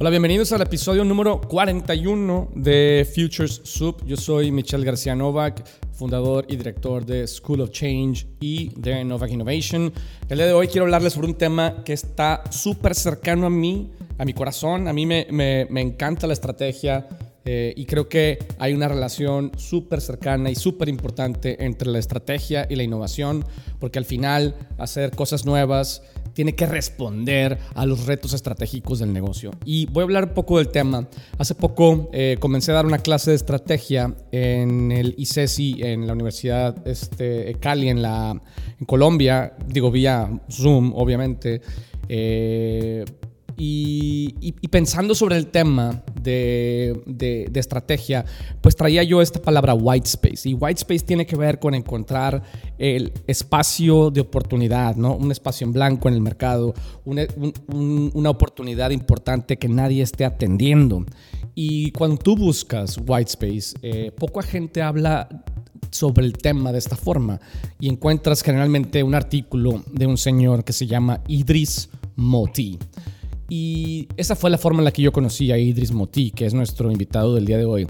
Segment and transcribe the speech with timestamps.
[0.00, 4.00] Hola, bienvenidos al episodio número 41 de Futures Soup.
[4.06, 9.32] Yo soy Michelle García Novak, fundador y director de School of Change y de Novak
[9.32, 9.92] Innovation.
[10.28, 13.90] El día de hoy quiero hablarles sobre un tema que está súper cercano a mí,
[14.18, 14.86] a mi corazón.
[14.86, 17.08] A mí me, me, me encanta la estrategia
[17.50, 22.66] eh, y creo que hay una relación súper cercana y súper importante entre la estrategia
[22.68, 23.42] y la innovación,
[23.78, 26.02] porque al final hacer cosas nuevas
[26.38, 29.50] tiene que responder a los retos estratégicos del negocio.
[29.64, 31.08] Y voy a hablar un poco del tema.
[31.36, 36.06] Hace poco eh, comencé a dar una clase de estrategia en el ICESI, e en
[36.06, 38.40] la Universidad este, Cali, en, la,
[38.78, 41.60] en Colombia, digo vía Zoom, obviamente.
[42.08, 43.04] Eh,
[43.60, 48.24] y, pensando sobre el tema de, de, estrategia,
[48.60, 50.48] pues traía yo esta palabra white space.
[50.48, 52.42] Y white space tiene que ver con encontrar
[52.78, 55.16] el espacio de oportunidad, ¿no?
[55.16, 56.72] Un espacio en blanco en el mercado,
[57.04, 57.26] una,
[57.66, 61.04] una oportunidad importante que nadie esté atendiendo.
[61.54, 65.28] Y cuando tú buscas white space, eh, poca gente habla
[65.90, 67.40] sobre el tema de esta forma
[67.80, 72.78] y encuentras generalmente un artículo de un señor que se llama Idris Moti.
[73.48, 76.54] Y esa fue la forma en la que yo conocí a Idris Moti, que es
[76.54, 77.86] nuestro invitado del día de hoy.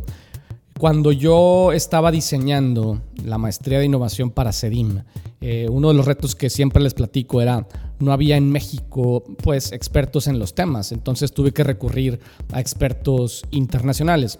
[0.78, 5.02] Cuando yo estaba diseñando la maestría de innovación para CEDIM,
[5.40, 7.66] eh, uno de los retos que siempre les platico era,
[7.98, 12.20] no había en México pues expertos en los temas, entonces tuve que recurrir
[12.52, 14.38] a expertos internacionales.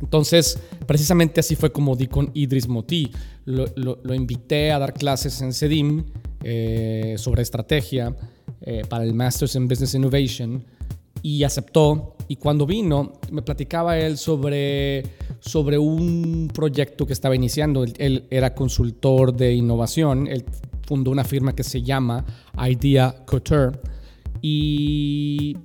[0.00, 3.10] Entonces, precisamente así fue como di con Idris Moti.
[3.44, 6.04] Lo, invité a dar clases en CEDIM
[6.44, 8.14] eh, sobre estrategia
[8.66, 10.64] eh, para el Masters in Business Innovation
[11.22, 12.16] y aceptó.
[12.28, 15.02] Y cuando vino, me platicaba él sobre,
[15.40, 17.84] sobre un proyecto que estaba iniciando.
[17.84, 20.26] Él, era consultor de innovación.
[20.26, 20.44] Él
[20.86, 22.24] fundó una firma que se llama
[22.58, 23.72] Idea Couture.
[24.40, 25.56] Y,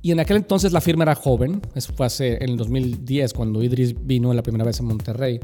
[0.00, 1.60] y en aquel entonces la firma era joven.
[1.74, 5.40] Eso fue hace, en el 2010, cuando Idris vino la primera vez a Monterrey.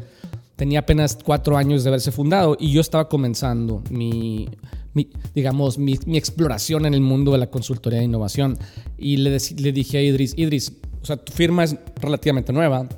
[0.57, 4.49] Tenía apenas cuatro años de haberse fundado y yo estaba comenzando mi,
[4.95, 8.59] mi, digamos, mi, exploración en el mundo de la consultoría de innovación.
[8.99, 9.39] Y le,
[9.73, 12.89] dije a Idris, Idris, o sea, tu firma es relativamente nueva.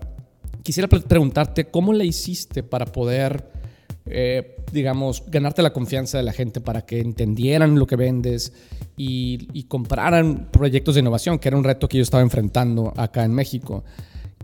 [0.63, 3.51] Quisiera preguntarte cómo le hiciste para poder,
[4.07, 8.53] eh, digamos, ganarte la confianza de la gente para que entendieran lo que vendes
[8.97, 13.25] y, y compraran proyectos de innovación, que era un reto que yo estaba enfrentando acá
[13.25, 13.85] en México.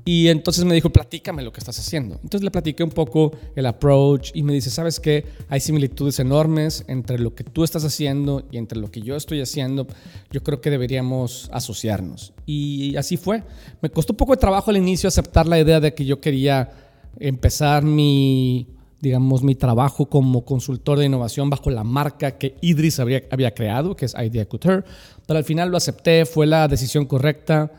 [0.05, 2.15] Y entonces me dijo, platícame lo que estás haciendo.
[2.23, 5.27] Entonces le platiqué un poco el approach y me dice, ¿sabes qué?
[5.49, 9.41] Hay similitudes enormes entre lo que tú estás haciendo y entre lo que yo estoy
[9.41, 9.87] haciendo.
[10.31, 12.33] Yo creo que deberíamos asociarnos.
[12.47, 13.43] Y así fue.
[13.83, 16.71] Me costó un poco de trabajo al inicio aceptar la idea de que yo quería
[17.19, 18.69] empezar mi,
[19.01, 23.95] digamos, mi trabajo como consultor de innovación bajo la marca que Idris había, había creado,
[23.97, 24.85] que es Idea Couture.
[25.27, 27.71] Pero al final lo acepté, fue la decisión correcta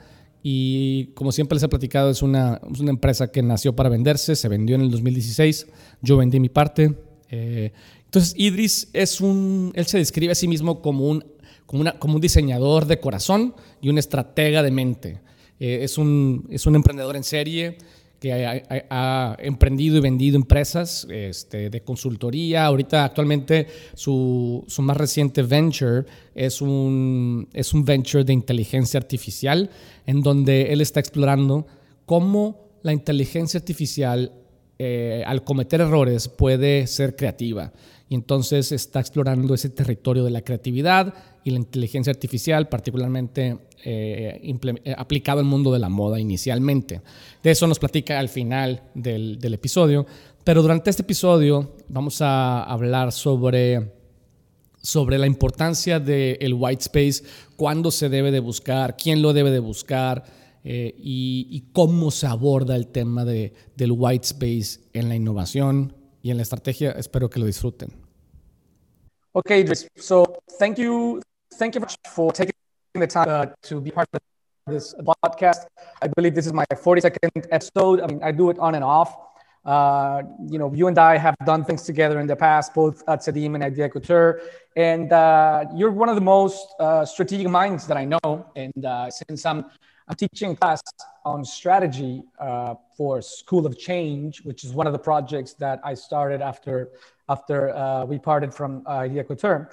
[0.43, 4.47] y como siempre les he platicado, es una, una, empresa que nació para venderse, se
[4.47, 5.67] vendió en el 2016,
[6.01, 6.95] yo vendí mi parte.
[7.29, 7.71] Eh,
[8.05, 11.23] entonces, Idris es un, él se describe a sí mismo como un,
[11.65, 15.21] como, una, como un diseñador de corazón y un estratega de mente.
[15.59, 17.77] Eh, es, un, es un emprendedor en serie,
[18.21, 18.31] que
[18.91, 22.67] ha, emprendido y vendido empresas este, de consultoría.
[22.67, 23.65] Ahorita, actualmente,
[23.95, 26.05] su, su, más reciente venture
[26.35, 29.71] es un, es un venture de inteligencia artificial,
[30.05, 31.65] en donde él está explorando
[32.05, 34.31] cómo la inteligencia artificial,
[34.83, 37.71] eh, al cometer errores, puede ser creativa.
[38.09, 44.41] Y entonces está explorando ese territorio de la creatividad y la inteligencia artificial, particularmente eh,
[44.41, 47.01] eh, aplicado al mundo de la moda inicialmente.
[47.43, 50.07] De eso nos platica al final del, episodio,
[50.43, 53.91] pero durante este episodio vamos a hablar sobre,
[54.81, 57.23] sobre la importancia del white space,
[57.55, 62.75] cuándo se debe de buscar, quién lo debe de buscar eh, y, cómo se aborda
[62.75, 66.91] el tema de, del white space en la innovación y en la estrategia.
[66.91, 67.89] Espero que lo disfruten.
[69.33, 69.65] Okay,
[69.95, 70.25] so
[70.59, 71.21] thank you,
[71.57, 71.81] thank you
[72.13, 72.53] for taking
[72.93, 74.21] the time uh, to be part of
[74.67, 74.93] this
[75.25, 75.65] podcast.
[76.01, 78.01] I believe this is my 42nd episode.
[78.01, 79.15] I mean, I do it on and off.
[79.63, 83.19] Uh, you know, you and I have done things together in the past, both at
[83.19, 84.41] CEDIM and Idea Couture.
[84.75, 88.45] And uh, you're one of the most uh, strategic minds that I know.
[88.55, 89.65] And uh, since I'm,
[90.11, 90.81] I'm teaching class
[91.23, 95.93] on strategy uh, for School of Change, which is one of the projects that I
[95.93, 96.89] started after,
[97.29, 99.71] after we parted from Idea Couture,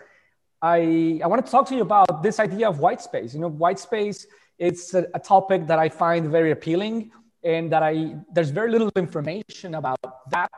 [0.63, 3.35] I, I want to talk to you about this idea of white space.
[3.35, 4.29] You know, white space,
[4.61, 7.11] it's a, a topic that I find very appealing
[7.43, 9.99] and that I, there's very little information about
[10.31, 10.53] that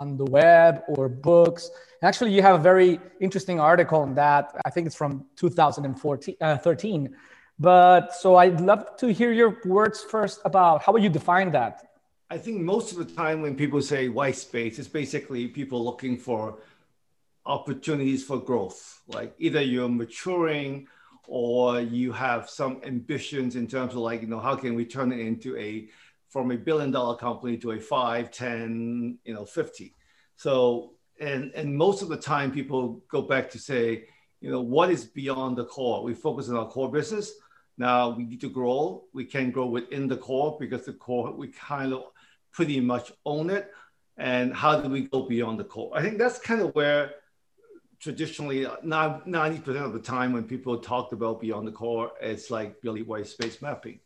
[0.00, 1.68] on the web or books.
[2.02, 4.58] Actually, you have a very interesting article on that.
[4.64, 7.14] I think it's from 2014, uh, 13,
[7.58, 11.88] But so I'd love to hear your words first about how would you define that?
[12.30, 16.16] I think most of the time when people say white space, it's basically people looking
[16.18, 16.58] for
[17.46, 19.00] opportunities for growth.
[19.08, 20.86] Like either you're maturing
[21.26, 25.10] or you have some ambitions in terms of like, you know, how can we turn
[25.10, 25.88] it into a
[26.28, 29.94] from a billion dollar company to a five, 10, you know, 50.
[30.36, 34.04] So and and most of the time people go back to say,
[34.40, 36.04] you know, what is beyond the core?
[36.04, 37.32] We focus on our core business.
[37.78, 39.04] Now we need to grow.
[39.14, 42.02] We can grow within the core because the core we kind of
[42.52, 43.72] pretty much own it.
[44.16, 45.92] And how do we go beyond the core?
[45.94, 47.12] I think that's kind of where
[48.00, 53.02] traditionally 90% of the time when people talked about beyond the core, it's like really
[53.02, 54.00] white space mapping.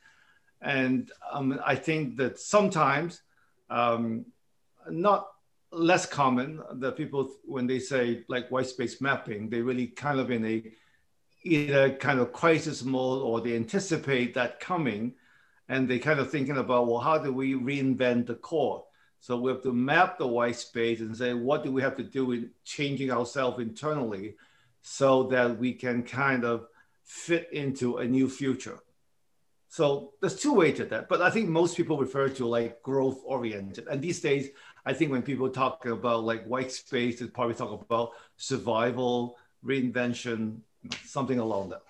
[0.60, 3.22] And um, I think that sometimes,
[3.70, 4.26] um,
[4.88, 5.28] not
[5.72, 10.30] less common that people when they say like white space mapping they really kind of
[10.30, 10.62] in a
[11.44, 15.14] either kind of crisis mode or they anticipate that coming
[15.68, 18.84] and they kind of thinking about well how do we reinvent the core?
[19.20, 22.02] So we have to map the white space and say what do we have to
[22.02, 24.36] do in changing ourselves internally
[24.80, 26.66] so that we can kind of
[27.04, 28.78] fit into a new future?
[29.68, 33.20] So there's two ways to that but i think most people refer to like growth
[33.24, 33.86] oriented.
[33.88, 34.50] And these days
[34.84, 40.58] I think when people talk about like white space, they probably talk about survival, reinvention,
[41.04, 41.82] something along that.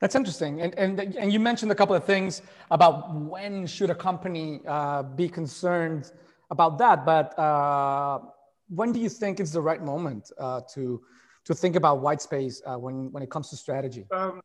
[0.00, 0.60] That's interesting.
[0.60, 5.02] And, and, and you mentioned a couple of things about when should a company uh,
[5.02, 6.12] be concerned
[6.50, 7.04] about that.
[7.04, 8.20] But uh,
[8.68, 11.02] when do you think is the right moment uh, to,
[11.46, 14.06] to think about white space uh, when, when it comes to strategy?
[14.12, 14.40] Um,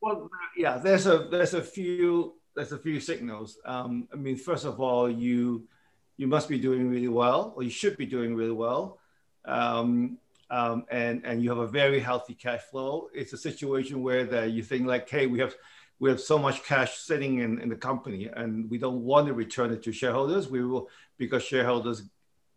[0.00, 3.58] well, yeah, there's a, there's a few, there's a few signals.
[3.64, 5.68] Um, I mean, first of all, you,
[6.16, 8.98] you must be doing really well, or you should be doing really well.
[9.44, 10.18] Um,
[10.50, 13.08] um, and and you have a very healthy cash flow.
[13.14, 15.54] It's a situation where that you think like, hey, we have
[16.00, 19.34] we have so much cash sitting in, in the company, and we don't want to
[19.34, 20.48] return it to shareholders.
[20.48, 20.88] We will
[21.18, 22.02] because shareholders,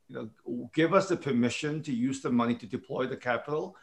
[0.07, 3.75] you know, give us the permission to use the money to deploy the capital.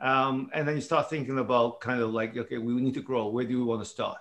[0.00, 3.28] Um, and then you start thinking about kind of like, okay, we need to grow.
[3.28, 4.18] Where do we want to start?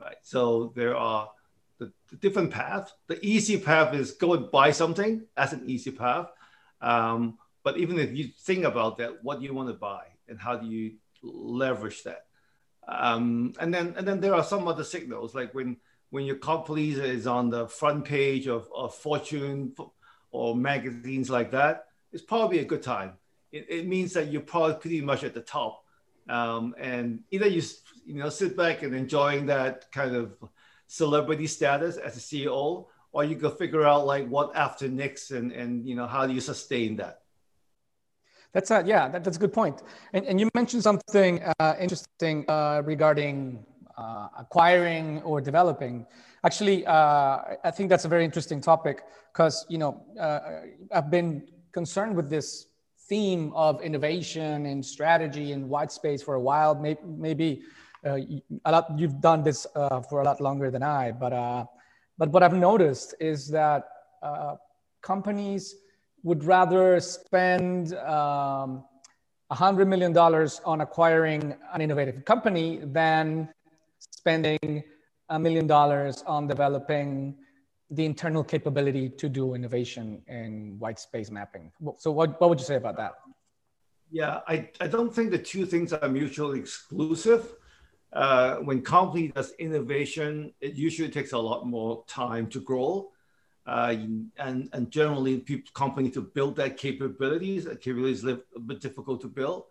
[0.00, 0.16] Right.
[0.22, 1.30] So there are
[1.78, 2.92] the, the, different path.
[3.06, 5.22] The easy path is go and buy something.
[5.36, 6.26] That's an easy path.
[6.80, 10.38] Um, but even if you think about that, what do you want to buy and
[10.38, 12.26] how do you leverage that?
[12.86, 15.78] Um, and then and then there are some other signals like when
[16.10, 19.74] when your company is on the front page of, of Fortune
[20.30, 23.14] or magazines like that, it's probably a good time.
[23.50, 25.82] It, it means that you're probably pretty much at the top.
[26.28, 27.62] Um, and either you
[28.04, 30.36] you know sit back and enjoying that kind of
[30.86, 35.88] celebrity status as a CEO, or you go figure out like what after Nixon and
[35.88, 37.23] you know how do you sustain that?
[38.54, 39.82] That's a, yeah, that, that's a good point.
[40.12, 43.66] And, and you mentioned something uh, interesting uh, regarding
[43.98, 46.06] uh, acquiring or developing.
[46.44, 49.02] Actually, uh, I think that's a very interesting topic
[49.32, 50.40] because you know uh,
[50.92, 52.66] I've been concerned with this
[53.08, 56.76] theme of innovation and strategy and white space for a while.
[56.76, 57.62] Maybe, maybe
[58.06, 58.18] uh,
[58.66, 59.66] a lot you've done this
[60.08, 61.66] for a lot longer than I, but
[62.18, 63.88] but what I've noticed is that
[65.02, 65.74] companies
[66.24, 68.82] would rather spend um,
[69.52, 70.16] $100 million
[70.64, 73.48] on acquiring an innovative company than
[73.98, 74.82] spending
[75.28, 77.36] a million dollars on developing
[77.90, 81.70] the internal capability to do innovation in white space mapping.
[81.98, 83.12] So, what, what would you say about that?
[84.10, 87.54] Yeah, I, I don't think the two things are mutually exclusive
[88.14, 93.10] uh, when company does innovation, it usually takes a lot more time to grow.
[93.66, 93.94] Uh,
[94.38, 99.28] and, and generally, people, company to build that capabilities, capabilities live a bit difficult to
[99.28, 99.64] build.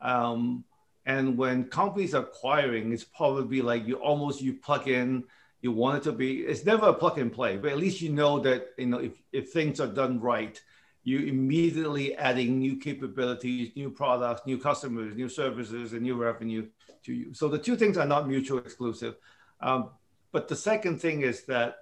[0.00, 0.64] Um,
[1.06, 5.24] and when companies are acquiring, it's probably like you almost you plug in,
[5.60, 6.40] you want it to be.
[6.40, 9.12] It's never a plug and play, but at least you know that you know if,
[9.32, 10.60] if things are done right,
[11.02, 16.68] you immediately adding new capabilities, new products, new customers, new services, and new revenue
[17.04, 17.34] to you.
[17.34, 19.16] So the two things are not mutually exclusive.
[19.60, 19.90] Um,
[20.30, 21.76] but the second thing is that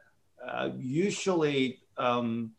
[0.47, 2.53] uh, usually um,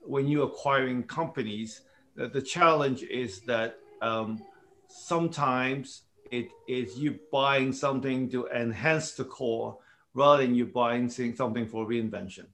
[0.00, 1.82] when you're acquiring companies,
[2.16, 4.42] the, the challenge is that um,
[4.88, 9.78] sometimes it is you buying something to enhance the core
[10.14, 12.46] rather than you buying something for reinvention.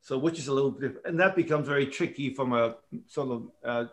[0.00, 2.76] So which is a little bit, and that becomes very tricky from a
[3.06, 3.84] sort of uh,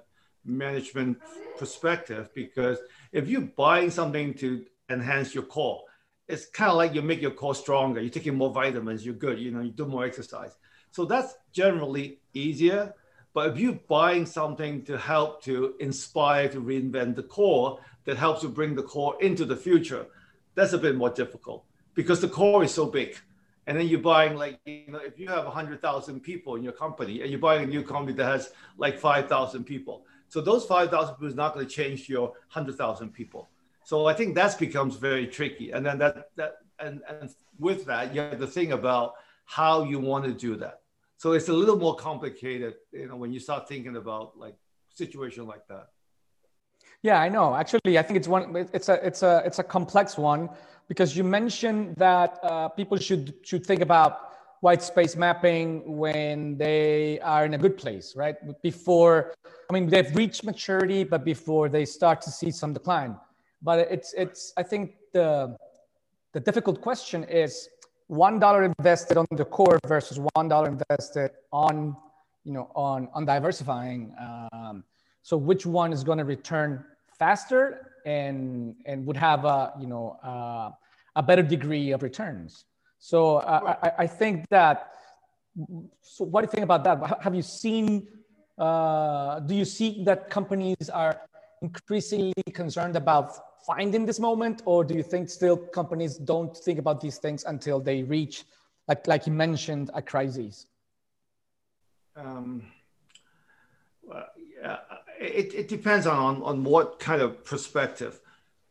[0.44, 1.20] management
[1.58, 2.80] perspective because
[3.12, 5.84] if you're buying something to enhance your core.
[6.30, 8.00] It's kind of like you make your core stronger.
[8.00, 10.56] You're taking more vitamins, you're good, you know, you do more exercise.
[10.92, 12.94] So that's generally easier.
[13.34, 18.44] But if you're buying something to help to inspire to reinvent the core that helps
[18.44, 20.06] you bring the core into the future,
[20.56, 23.16] That's a bit more difficult because the core is so big.
[23.68, 27.22] And then you're buying like, you know, if you have 100,000 people in your company
[27.22, 30.06] and you're buying a new company that has like 5,000 people.
[30.28, 33.50] So those 5,000 people is not going to change your 100,000 people.
[33.90, 35.72] So I think that becomes very tricky.
[35.72, 37.28] And then that, that and, and
[37.58, 39.14] with that, you have the thing about
[39.46, 40.82] how you want to do that.
[41.18, 44.54] So it's a little more complicated, you know, when you start thinking about like
[44.94, 45.88] situation like that.
[47.02, 47.56] Yeah, I know.
[47.56, 48.68] Actually, I think it's one.
[48.78, 50.50] It's a it's a it's a complex one
[50.88, 54.12] because you mentioned that uh, people should should think about
[54.62, 58.36] white space mapping when they are in a good place, right?
[58.62, 59.34] Before,
[59.68, 63.16] I mean, they've reached maturity, but before they start to see some decline.
[63.62, 64.54] But it's it's.
[64.58, 65.58] I think the
[66.34, 67.70] the difficult question is
[68.08, 71.96] one dollar invested on the core versus one dollar invested on
[72.44, 74.14] you know on on diversifying.
[74.20, 74.84] Um,
[75.22, 76.84] so which one is going to return
[77.18, 80.72] faster and and would have a you know uh,
[81.16, 82.66] a better degree of returns?
[83.00, 84.92] So uh, I, I think that.
[86.02, 87.22] So what do you think about that?
[87.22, 88.08] Have you seen?
[88.58, 91.22] Uh, do you see that companies are
[91.62, 97.02] increasingly concerned about finding this moment, or do you think still companies don't think about
[97.02, 98.44] these things until they reach,
[98.88, 100.68] like like you mentioned, a crisis?
[102.16, 102.64] Um,
[104.04, 104.26] well,
[104.62, 104.78] yeah,
[105.20, 108.20] it, it depends on, on what kind of perspective.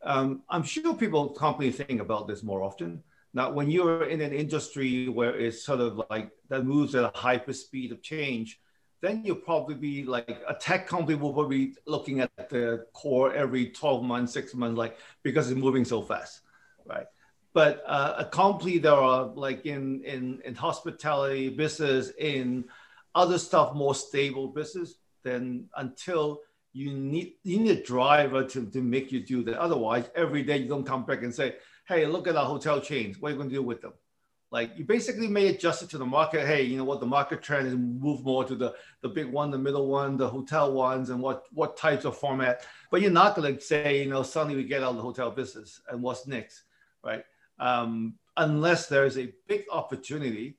[0.02, 3.02] Um, I'm sure people, companies think about this more often.
[3.35, 7.12] Now, when you're in an industry where it's sort of like that moves at a
[7.14, 8.61] hyper speed of change,
[9.00, 13.33] then you'll probably be like a tech company will probably be looking at the core
[13.33, 16.40] every 12 months, six months, like because it's moving so fast,
[16.85, 17.07] right?
[17.55, 22.64] But uh, a company that are like in, in, in hospitality business, in
[23.14, 26.40] other stuff, more stable business, then until
[26.73, 29.59] you need you need a driver to, to make you do that.
[29.59, 33.19] Otherwise, every day you don't come back and say, hey, look at our hotel chains.
[33.19, 33.95] What are you going to do with them?
[34.50, 36.47] Like you basically may adjust it to the market.
[36.47, 39.50] Hey, you know what the market trend is move more to the, the big one,
[39.50, 42.64] the middle one, the hotel ones, and what what types of format.
[42.90, 45.31] But you're not going to say, you know, suddenly we get out of the hotel
[45.31, 46.62] business and what's next,
[47.05, 47.25] right?
[47.61, 50.57] Um, unless there's a big opportunity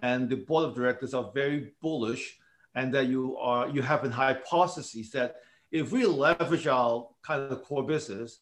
[0.00, 2.38] and the board of directors are very bullish
[2.74, 5.36] and that you are you have a hypothesis that
[5.72, 8.40] if we leverage our kind of core business,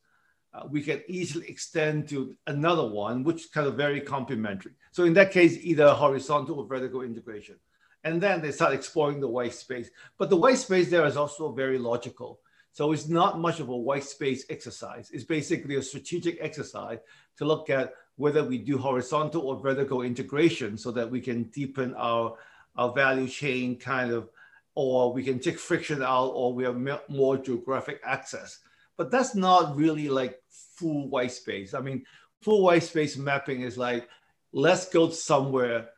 [0.59, 4.73] uh, we can easily extend to another one, which is kind of very complementary.
[4.93, 7.57] So in that case, either horizontal or vertical integration.
[8.05, 9.91] And then they start exploring the white space.
[10.19, 12.41] But the white space there is also very logical.
[12.73, 15.11] So it's not much of a white space exercise.
[15.13, 16.99] It's basically a strategic exercise
[17.37, 21.95] to look at whether we do horizontal or vertical integration so that we can deepen
[21.95, 22.37] our,
[22.77, 24.29] our value chain kind of,
[24.75, 26.77] or we can take friction out, or we have
[27.09, 28.61] more geographic access
[28.99, 31.73] but that's not really like full white space.
[31.73, 32.05] I mean,
[32.43, 34.07] full white space mapping is like,
[34.53, 35.89] let's go somewhere,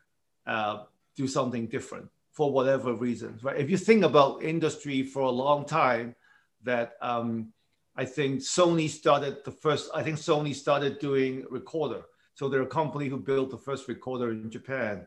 [0.47, 0.83] uh,
[1.17, 3.57] do something different for whatever reasons, right?
[3.57, 6.15] If you think about industry for a long time,
[6.63, 7.51] that um,
[7.95, 12.03] I think Sony started the first, I think Sony started doing recorder.
[12.35, 15.05] So they're a company who built the first recorder in Japan.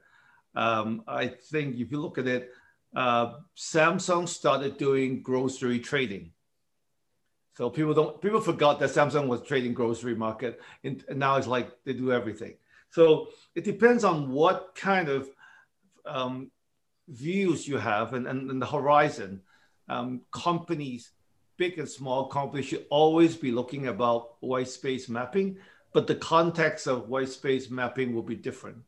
[0.55, 2.51] Um, I think if you look at it,
[2.95, 6.34] uh, Samsung started doing grocery trading.
[7.55, 11.71] So people don't people forgot that Samsung was trading grocery market, and now it's like
[11.85, 12.55] they do everything.
[12.91, 15.29] So it depends on what kind of
[16.05, 16.51] um,
[17.09, 19.41] views you have and, and, and the horizon.
[19.89, 21.11] Um, companies,
[21.57, 25.59] big and small companies, should always be looking about white space mapping,
[25.93, 28.79] but the context of white space mapping will be different.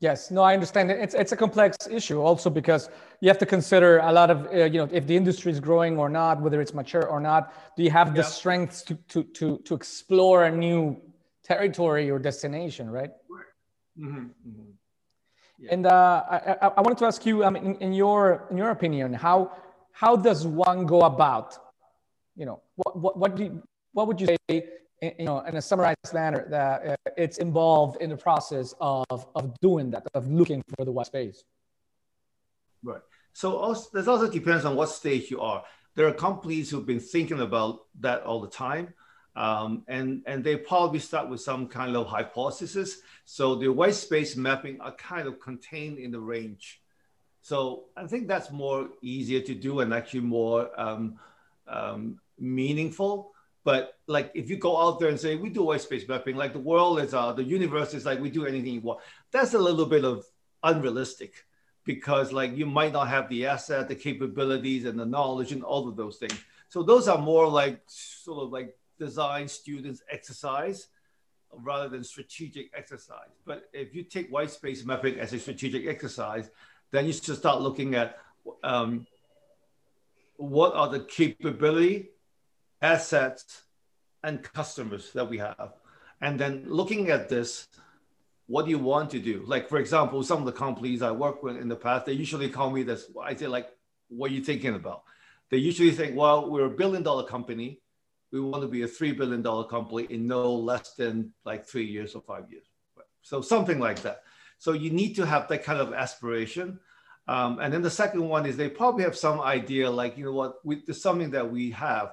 [0.00, 0.92] Yes, no, I understand.
[0.92, 2.88] It's it's a complex issue also because
[3.20, 5.98] you have to consider a lot of uh, you know if the industry is growing
[5.98, 7.52] or not, whether it's mature or not.
[7.76, 10.96] Do you have the strengths to to to to explore a new
[11.42, 13.10] territory or destination, right?
[13.98, 14.70] Mm-hmm, mm-hmm.
[15.58, 15.74] Yeah.
[15.74, 19.12] And uh, I, I wanted to ask you, um, in, in your in your opinion,
[19.12, 19.50] how
[19.90, 21.58] how does one go about,
[22.36, 23.62] you know, what what what do you,
[23.92, 24.64] what would you say
[25.00, 29.58] you know, in a summarized manner, that uh, it's involved in the process of, of
[29.60, 31.42] doing that, of looking for the white space.
[32.82, 33.02] Right.
[33.32, 35.64] So also, this also depends on what stage you are.
[35.94, 38.94] There are companies who've been thinking about that all the time.
[39.36, 42.98] Um, and, and they probably start with some kind of hypothesis.
[43.24, 46.80] So the white space mapping are kind of contained in the range.
[47.42, 51.20] So I think that's more easier to do and actually more um,
[51.68, 53.32] um, meaningful.
[53.68, 56.54] But like if you go out there and say we do white space mapping, like
[56.54, 59.00] the world is uh, the universe is like we do anything you want.
[59.30, 60.24] That's a little bit of
[60.62, 61.44] unrealistic
[61.84, 65.86] because like you might not have the asset, the capabilities, and the knowledge, and all
[65.86, 66.38] of those things.
[66.70, 70.88] So those are more like sort of like design students exercise.
[71.52, 73.32] rather than strategic exercise.
[73.44, 76.50] But if you take white space mapping as a strategic exercise,
[76.90, 78.16] then you should start looking at
[78.64, 79.06] um,
[80.38, 82.12] what are the capability,
[82.82, 83.62] assets,
[84.22, 85.72] and customers that we have.
[86.20, 87.68] And then looking at this,
[88.46, 89.44] what do you want to do?
[89.46, 92.48] Like, for example, some of the companies I work with in the past, they usually
[92.48, 93.10] call me this.
[93.22, 93.68] I say, like,
[94.08, 95.02] what are you thinking about?
[95.50, 97.80] They usually think, well, we're a billion dollar company.
[98.32, 102.14] We want to be a $3 billion company in no less than like three years
[102.14, 102.66] or five years.
[103.22, 104.22] So something like that.
[104.58, 106.80] So you need to have that kind of aspiration.
[107.26, 110.32] Um, and then the second one is they probably have some idea, like, you know
[110.32, 112.12] what, we, there's something that we have.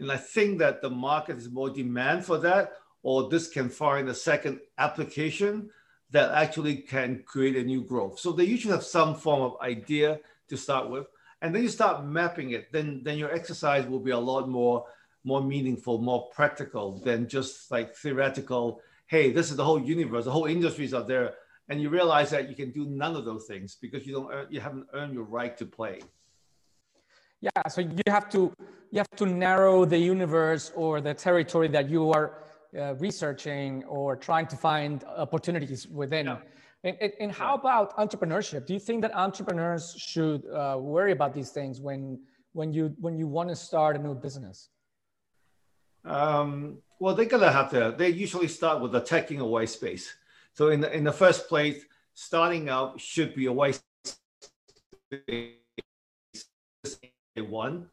[0.00, 4.08] And I think that the market is more demand for that, or this can find
[4.08, 5.70] a second application
[6.10, 8.18] that actually can create a new growth.
[8.18, 11.06] So they usually have some form of idea to start with.
[11.42, 14.84] And then you start mapping it, then, then your exercise will be a lot more,
[15.24, 20.32] more meaningful, more practical than just like theoretical, hey, this is the whole universe, the
[20.32, 21.34] whole industries are there
[21.68, 24.46] and you realize that you can do none of those things because you don't earn,
[24.50, 26.00] you haven't earned your right to play
[27.40, 28.52] yeah so you have to
[28.90, 32.44] you have to narrow the universe or the territory that you are
[32.78, 36.26] uh, researching or trying to find opportunities within.
[36.26, 36.38] Yeah.
[36.84, 38.66] and, and, how about entrepreneurship?
[38.66, 42.20] Do you think that entrepreneurs should uh, worry about these things when
[42.52, 44.70] when you when you want to start a new business?
[46.04, 50.14] Um, well they're gonna have to they usually start with attacking a white space.
[50.54, 53.84] So in the, in the first place, starting out should be a waste
[57.36, 57.88] one.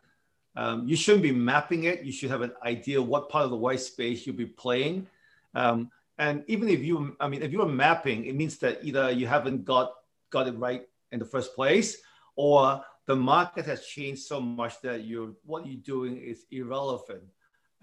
[0.55, 2.03] Um, you shouldn't be mapping it.
[2.03, 5.07] You should have an idea what part of the white space you'll be playing.
[5.53, 9.27] Um, and even if you, I mean, if you're mapping, it means that either you
[9.27, 9.93] haven't got
[10.29, 11.97] got it right in the first place,
[12.35, 17.23] or the market has changed so much that you're what you're doing is irrelevant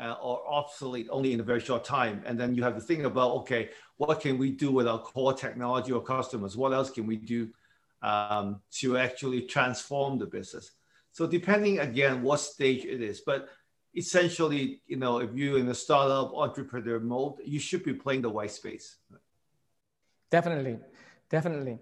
[0.00, 2.22] uh, or obsolete only in a very short time.
[2.26, 5.32] And then you have to think about, okay, what can we do with our core
[5.32, 6.56] technology or customers?
[6.56, 7.48] What else can we do
[8.02, 10.72] um, to actually transform the business?
[11.12, 13.48] So depending again what stage it is, but
[13.94, 18.30] essentially, you know, if you're in a startup entrepreneur mode, you should be playing the
[18.30, 18.96] white space.
[20.30, 20.78] Definitely,
[21.28, 21.78] definitely.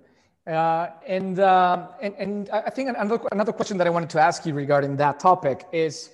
[0.47, 4.45] Uh, and, uh, and and I think another another question that I wanted to ask
[4.47, 6.11] you regarding that topic is,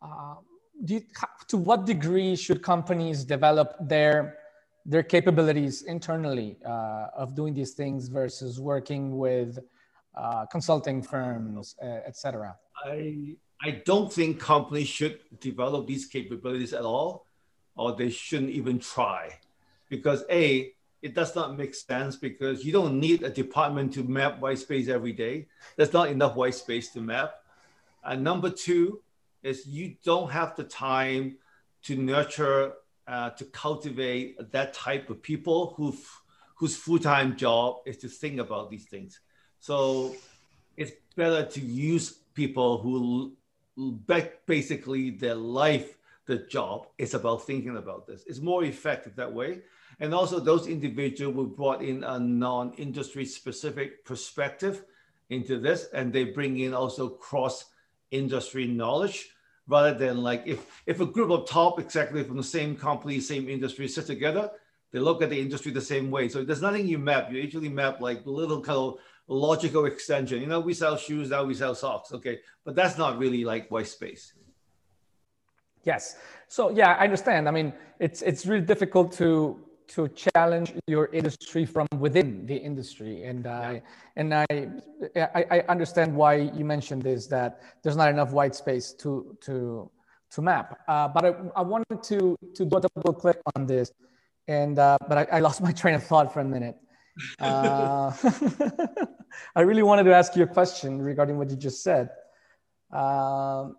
[0.00, 0.36] uh,
[0.82, 1.02] you,
[1.48, 4.38] to what degree should companies develop their
[4.86, 9.58] their capabilities internally uh, of doing these things versus working with
[10.14, 12.56] uh, consulting firms, uh, etc.
[12.84, 17.26] I I don't think companies should develop these capabilities at all,
[17.76, 19.38] or they shouldn't even try,
[19.88, 24.38] because a it does not make sense because you don't need a department to map
[24.38, 25.46] white space every day.
[25.76, 27.36] There's not enough white space to map.
[28.04, 29.00] And number two,
[29.42, 31.36] is you don't have the time
[31.84, 32.74] to nurture,
[33.06, 35.96] uh, to cultivate that type of people who
[36.54, 39.20] whose full-time job is to think about these things.
[39.60, 40.16] So
[40.76, 43.36] it's better to use people who
[44.46, 45.96] basically their life,
[46.26, 48.24] the job is about thinking about this.
[48.26, 49.60] It's more effective that way.
[50.00, 54.84] And also those individuals who brought in a non-industry specific perspective
[55.28, 57.66] into this, and they bring in also cross
[58.10, 59.28] industry knowledge
[59.68, 63.48] rather than like if if a group of top executives from the same company, same
[63.48, 64.50] industry sit together,
[64.90, 66.28] they look at the industry the same way.
[66.28, 67.30] So there's nothing you map.
[67.30, 68.98] You usually map like little kind of
[69.30, 70.40] logical extension.
[70.40, 72.12] You know, we sell shoes, now we sell socks.
[72.12, 72.40] Okay.
[72.64, 74.32] But that's not really like white space.
[75.84, 76.16] Yes.
[76.48, 77.48] So yeah, I understand.
[77.48, 83.24] I mean, it's it's really difficult to to challenge your industry from within the industry.
[83.24, 83.82] And I
[84.16, 84.46] and I,
[85.16, 89.90] I, I understand why you mentioned this that there's not enough white space to to
[90.32, 90.80] to map.
[90.86, 93.90] Uh, but I, I wanted to to do a double click on this,
[94.48, 96.76] and uh, but I, I, lost my train of thought for a minute.
[97.38, 98.12] Uh,
[99.56, 102.10] I really wanted to ask you a question regarding what you just said.
[102.92, 103.76] Um,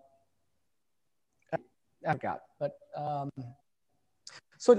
[2.06, 3.30] I got, but um,
[4.58, 4.78] so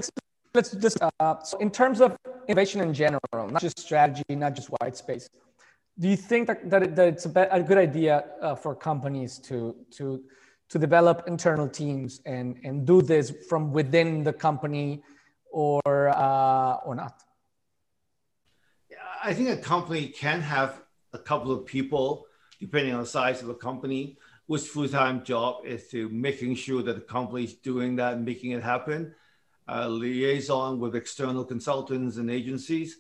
[0.54, 4.70] let's just uh, so in terms of innovation in general, not just strategy, not just
[4.80, 5.30] white space.
[6.00, 8.76] Do you think that, that, it, that it's a, be- a, good idea uh, for
[8.76, 10.24] companies to to
[10.70, 15.04] to develop internal teams and and do this from within the company,
[15.52, 17.22] or uh, or not?
[19.26, 20.82] I think a company can have
[21.14, 22.26] a couple of people,
[22.60, 24.18] depending on the size of the company,
[24.50, 28.52] whose full-time job is to making sure that the company is doing that, and making
[28.52, 29.16] it happen
[29.70, 32.98] uh, liaison with external consultants and agencies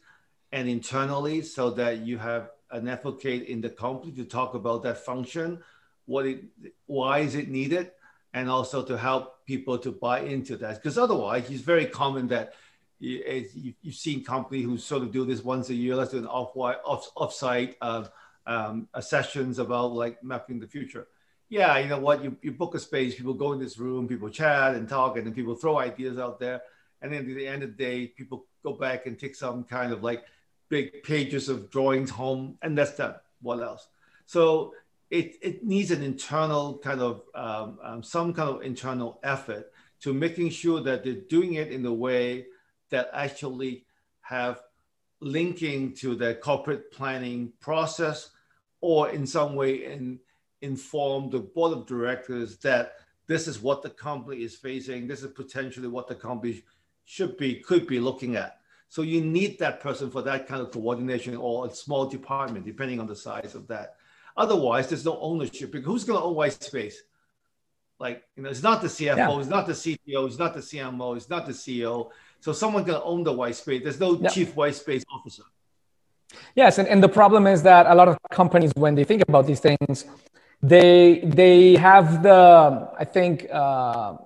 [0.54, 5.00] and internally so that you have an advocate in the company to talk about that
[5.00, 5.62] function,
[6.06, 6.46] what it,
[6.86, 7.92] why is it needed,
[8.34, 10.76] and also to help people to buy into that.
[10.76, 12.54] Because otherwise, it's very common that
[13.04, 15.96] you, you've seen companies who sort of do this once a year.
[15.96, 18.06] Let's do an off off offsite uh,
[18.46, 21.08] um, sessions about like mapping the future.
[21.50, 22.24] Yeah, you know what?
[22.24, 25.28] You, you book a space, people go in this room, people chat and talk, and
[25.28, 26.62] then people throw ideas out there.
[27.02, 29.92] And then at the end of the day, people go back and take some kind
[29.92, 30.24] of like
[30.70, 33.16] big pages of drawings home, and that's done.
[33.42, 33.88] What else?
[34.26, 34.74] So
[35.12, 40.14] it, it needs an internal kind of um, um, some kind of internal effort to
[40.14, 42.46] making sure that they're doing it in the way
[42.94, 43.86] that actually
[44.22, 44.62] have
[45.20, 48.30] linking to the corporate planning process
[48.82, 50.20] or in some way in,
[50.62, 52.94] inform the board of directors that
[53.26, 56.62] this is what the company is facing this is potentially what the company
[57.04, 58.60] should be could be looking at.
[58.90, 63.00] So you need that person for that kind of coordination or a small department depending
[63.00, 63.96] on the size of that.
[64.38, 67.02] Otherwise there's no ownership because who's going to own white space?
[68.00, 69.40] Like you know it's not the cfo yeah.
[69.40, 72.12] it's not the cto it's not the cmo it's not the ceo
[72.44, 73.84] so someone can own the white space.
[73.84, 75.44] There's no chief white space officer.
[76.56, 79.48] Yes, and, and the problem is that a lot of companies, when they think about
[79.48, 80.04] these things,
[80.62, 84.18] they they have the I think uh,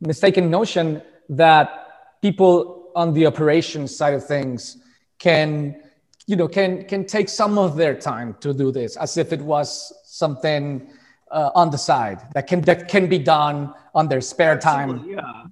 [0.00, 1.66] mistaken notion that
[2.20, 4.78] people on the operations side of things
[5.20, 5.80] can
[6.26, 9.42] you know can can take some of their time to do this as if it
[9.42, 10.90] was something
[11.30, 15.04] uh, on the side that can that can be done on their spare time.
[15.06, 15.44] Yeah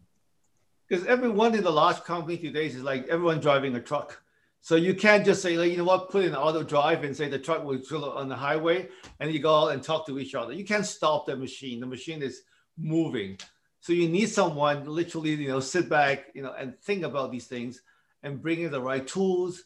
[0.89, 4.23] because everyone in the large company today is like everyone driving a truck.
[4.61, 7.29] So you can't just say, like, you know what, put in auto drive and say
[7.29, 8.89] the truck will drill on the highway
[9.21, 10.53] and you go out and talk to each other.
[10.53, 11.81] You can't stop the machine.
[11.81, 12.43] The machine is
[12.77, 13.39] moving.
[13.81, 17.47] So you need someone literally, you know, sit back, you know, and think about these
[17.47, 17.81] things
[18.23, 19.63] and bring in the right tools,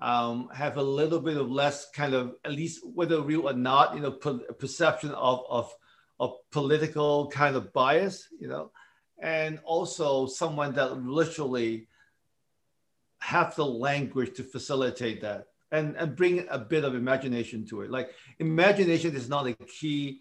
[0.00, 3.94] um, have a little bit of less kind of, at least whether real or not,
[3.94, 5.74] you know, perception of, of,
[6.20, 8.70] of political kind of bias, you know,
[9.18, 11.88] and also someone that literally
[13.18, 17.90] have the language to facilitate that and, and bring a bit of imagination to it.
[17.90, 20.20] Like imagination is not a key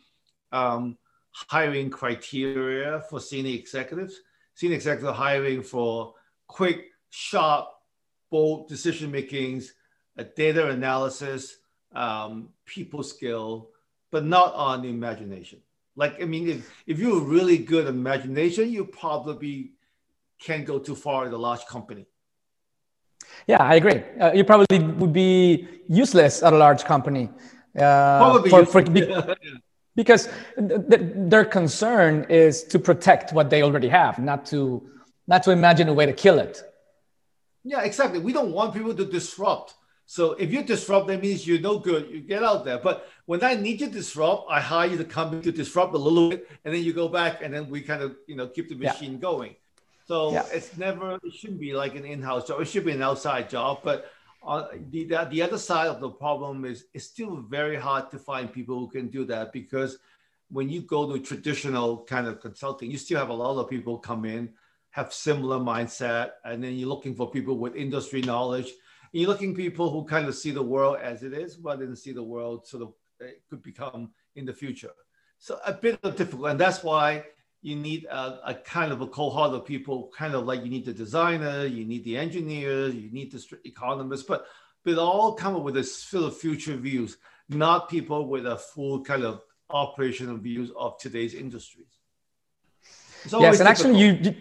[0.51, 0.97] um,
[1.31, 4.15] hiring criteria for senior executives.
[4.53, 6.13] Senior executive hiring for
[6.47, 7.67] quick, sharp,
[8.31, 9.73] bold decision makings,
[10.35, 11.57] data analysis,
[11.93, 13.69] um, people skill,
[14.11, 15.59] but not on imagination.
[15.95, 19.71] Like, I mean, if, if you're really good imagination, you probably
[20.39, 22.05] can't go too far in a large company.
[23.47, 24.03] Yeah, I agree.
[24.19, 27.29] Uh, you probably would be useless at a large company.
[27.77, 29.07] Uh, probably for, for, be,
[29.95, 30.27] because
[30.57, 34.89] th- th- their concern is to protect what they already have, not to
[35.27, 36.61] not to imagine a way to kill it.
[37.63, 38.19] Yeah, exactly.
[38.19, 39.73] We don't want people to disrupt.
[40.05, 42.09] So if you disrupt, that means you're no good.
[42.09, 42.77] You get out there.
[42.77, 45.97] But when I need you to disrupt, I hire you to come to disrupt a
[45.97, 48.69] little bit, and then you go back, and then we kind of you know keep
[48.69, 49.19] the machine yeah.
[49.19, 49.55] going.
[50.07, 50.45] So yeah.
[50.53, 52.61] it's never it shouldn't be like an in-house job.
[52.61, 53.79] It should be an outside job.
[53.83, 54.11] But
[54.45, 58.19] uh, the, the the other side of the problem is it's still very hard to
[58.19, 59.97] find people who can do that because
[60.51, 63.97] when you go to traditional kind of consulting, you still have a lot of people
[63.97, 64.53] come in
[64.95, 68.71] have similar mindset, and then you're looking for people with industry knowledge.
[69.15, 72.11] You're looking people who kind of see the world as it is, rather than see
[72.11, 74.91] the world sort of it could become in the future.
[75.39, 77.23] So a bit of difficult, and that's why
[77.61, 80.83] you need a, a, kind of a cohort of people, kind of like you need
[80.83, 84.47] the designer, you need the engineer, you need the economist, but
[84.83, 87.15] but all come up with a sort of future views,
[87.47, 92.01] not people with a full kind of operational views of today's industries.
[93.31, 94.35] Yes, and actually, you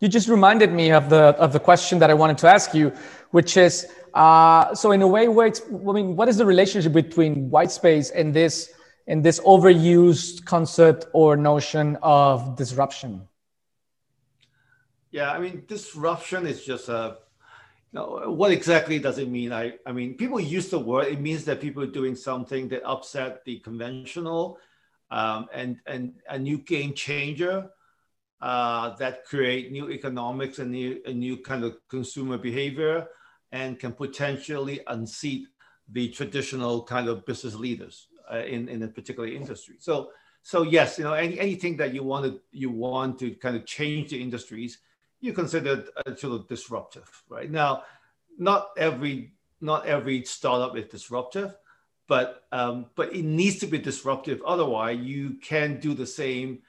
[0.00, 2.92] you just reminded me of the of the question that I wanted to ask you,
[3.30, 6.92] which is uh, so in a way, where it's, I mean, what is the relationship
[6.92, 8.72] between white space and this
[9.06, 13.28] and this overused concept or notion of disruption?
[15.10, 17.18] Yeah, I mean, disruption is just a.
[17.92, 19.50] You know, what exactly does it mean?
[19.50, 21.06] I, I mean, people use the word.
[21.06, 24.58] It means that people are doing something that upset the conventional,
[25.10, 27.70] um, and and a new game changer
[28.42, 33.08] uh, that create new economics and new a new kind of consumer behavior
[33.52, 35.48] and can potentially unseat
[35.90, 39.76] the traditional kind of business leaders uh, in, in a particular industry.
[39.78, 40.10] So,
[40.42, 43.64] so yes, you know, any, anything that you want to you want to kind of
[43.66, 44.78] change the industries,
[45.20, 47.50] you consider sort of disruptive, right?
[47.50, 47.82] Now,
[48.38, 51.56] not every not every startup is disruptive,
[52.06, 54.40] but um, but it needs to be disruptive.
[54.46, 56.62] Otherwise, you can do the same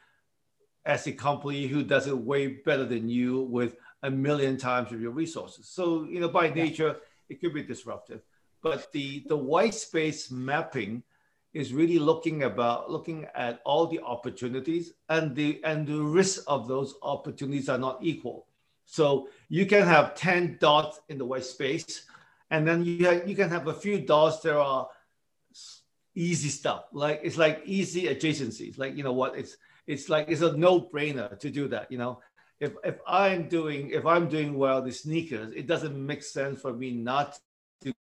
[0.85, 5.01] as a company who does it way better than you with a million times of
[5.01, 5.67] your resources.
[5.67, 8.21] So, you know, by nature, it could be disruptive.
[8.61, 11.03] But the, the white space mapping
[11.53, 16.67] is really looking about looking at all the opportunities and the and the risks of
[16.67, 18.45] those opportunities are not equal.
[18.85, 22.05] So you can have 10 dots in the white space,
[22.49, 24.89] and then you, have, you can have a few dots that are
[26.15, 26.85] easy stuff.
[26.91, 28.77] Like it's like easy adjacencies.
[28.77, 29.57] Like, you know what, it's
[29.87, 32.19] it's like it's a no-brainer to do that, you know.
[32.59, 36.73] If if I'm doing if I'm doing well the sneakers, it doesn't make sense for
[36.73, 37.39] me not
[37.81, 37.93] to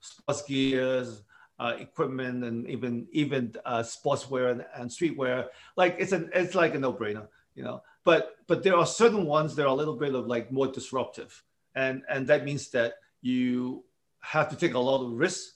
[0.00, 1.22] sports gears,
[1.58, 5.48] uh, equipment, and even even uh, sportswear and, and streetwear.
[5.76, 7.82] Like it's an it's like a no-brainer you know?
[8.04, 11.42] But but there are certain ones that are a little bit of like more disruptive.
[11.74, 13.84] And and that means that you
[14.20, 15.54] have to take a lot of risks.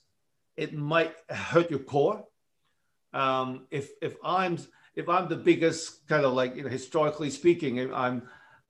[0.57, 2.25] It might hurt your core.
[3.13, 4.59] Um, if if i'm
[4.97, 8.23] if i'm the biggest kind of like you know historically speaking i'm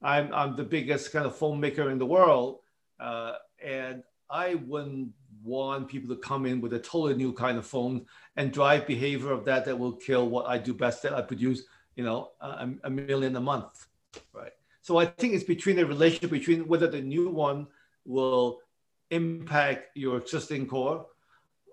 [0.03, 2.59] i'm i'm the biggest kind of phone maker in the world
[3.01, 3.35] uh,
[3.65, 5.11] and i wouldn't
[5.43, 8.05] want people to come in with a totally new kind of phone
[8.37, 11.63] and drive behavior of that that will kill what i do best that i produce
[11.97, 13.87] you know, a, a million a month,
[14.33, 14.53] right?
[14.83, 17.67] So I think it's between the relationship between whether the new one
[18.05, 18.61] will
[19.11, 21.07] impact your existing core.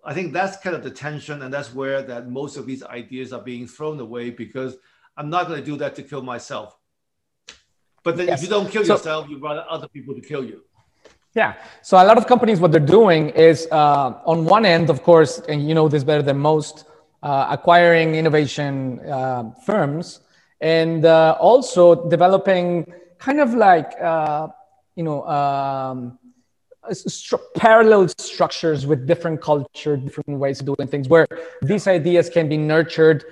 [0.06, 3.32] I think that's kind of the tension, and that's where that most of these ideas
[3.32, 4.76] are being thrown away because
[5.16, 6.78] I'm not going to do that to kill myself.
[8.04, 8.40] But then yes.
[8.40, 10.64] if you don't kill so, yourself, you want other people to kill you.
[11.34, 11.54] Yeah.
[11.82, 15.40] So a lot of companies, what they're doing is, uh, on one end, of course,
[15.48, 16.86] and you know this better than most,
[17.24, 20.20] uh, acquiring innovation uh, firms
[20.64, 22.86] and uh, also developing
[23.20, 24.48] kind of like uh,
[24.96, 26.18] you know um,
[26.92, 31.28] st- parallel structures with different culture different ways of doing things where
[31.62, 33.26] these ideas can be nurtured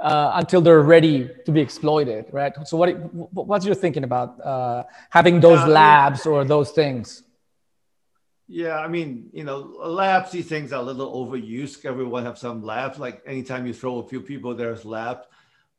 [0.00, 2.90] uh, until they're ready to be exploited right so what
[3.32, 7.22] what's your thinking about uh, having those labs or those things
[8.48, 11.84] yeah, I mean, you know, labs, these things are a little overused.
[11.84, 12.98] Everyone have some labs.
[12.98, 15.26] Like anytime you throw a few people, there's labs.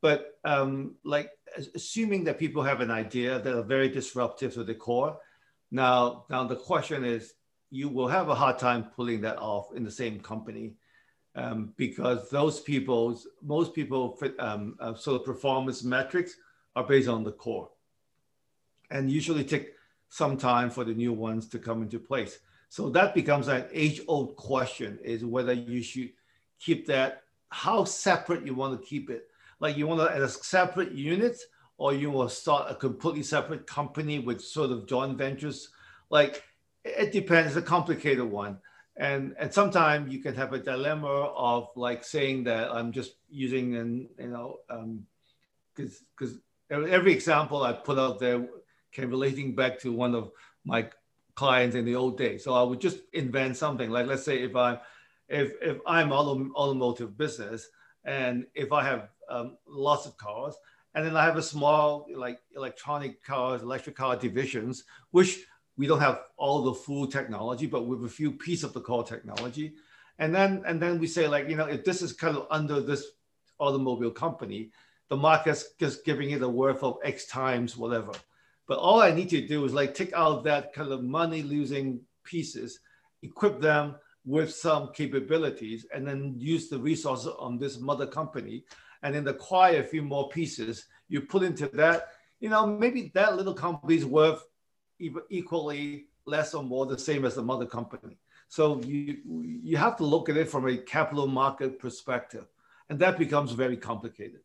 [0.01, 1.31] But um, like
[1.75, 5.17] assuming that people have an idea that are very disruptive to the core.
[5.71, 7.33] Now, now the question is,
[7.69, 10.75] you will have a hard time pulling that off in the same company
[11.35, 16.35] um, because those people, most people, um, uh, sort of performance metrics
[16.75, 17.69] are based on the core,
[18.89, 19.73] and usually take
[20.09, 22.39] some time for the new ones to come into place.
[22.69, 26.11] So that becomes an age-old question: is whether you should
[26.59, 29.27] keep that, how separate you want to keep it.
[29.59, 31.37] Like you want to as separate unit,
[31.77, 35.69] or you will start a completely separate company with sort of joint ventures.
[36.09, 36.43] Like
[36.83, 37.55] it depends.
[37.55, 38.59] A complicated one,
[38.95, 43.75] and and sometimes you can have a dilemma of like saying that I'm just using
[43.75, 44.57] and you know
[45.75, 48.47] because um, because every example I put out there
[48.91, 50.31] can relating back to one of
[50.65, 50.89] my
[51.35, 52.43] clients in the old days.
[52.43, 54.79] So I would just invent something like, let's say if I,
[55.29, 57.69] if, if I'm auto, automotive business
[58.03, 60.55] and if I have um, lots of cars
[60.97, 65.41] and then I have a small like electronic cars, electric car divisions, which
[65.77, 69.03] we don't have all the full technology, but with a few pieces of the core
[69.03, 69.75] technology.
[70.17, 72.81] And then, and then we say like, you know, if this is kind of under
[72.81, 73.05] this
[73.59, 74.71] automobile company,
[75.09, 78.13] the market's just giving it a worth of X times whatever.
[78.67, 81.99] But all I need to do is like take out that kind of money losing
[82.23, 82.79] pieces,
[83.21, 88.65] equip them with some capabilities, and then use the resources on this mother company,
[89.03, 90.85] and then acquire a few more pieces.
[91.07, 94.43] You put into that, you know, maybe that little company is worth
[95.29, 98.17] equally less or more the same as the mother company.
[98.49, 99.17] So you
[99.69, 102.45] you have to look at it from a capital market perspective,
[102.89, 104.41] and that becomes very complicated.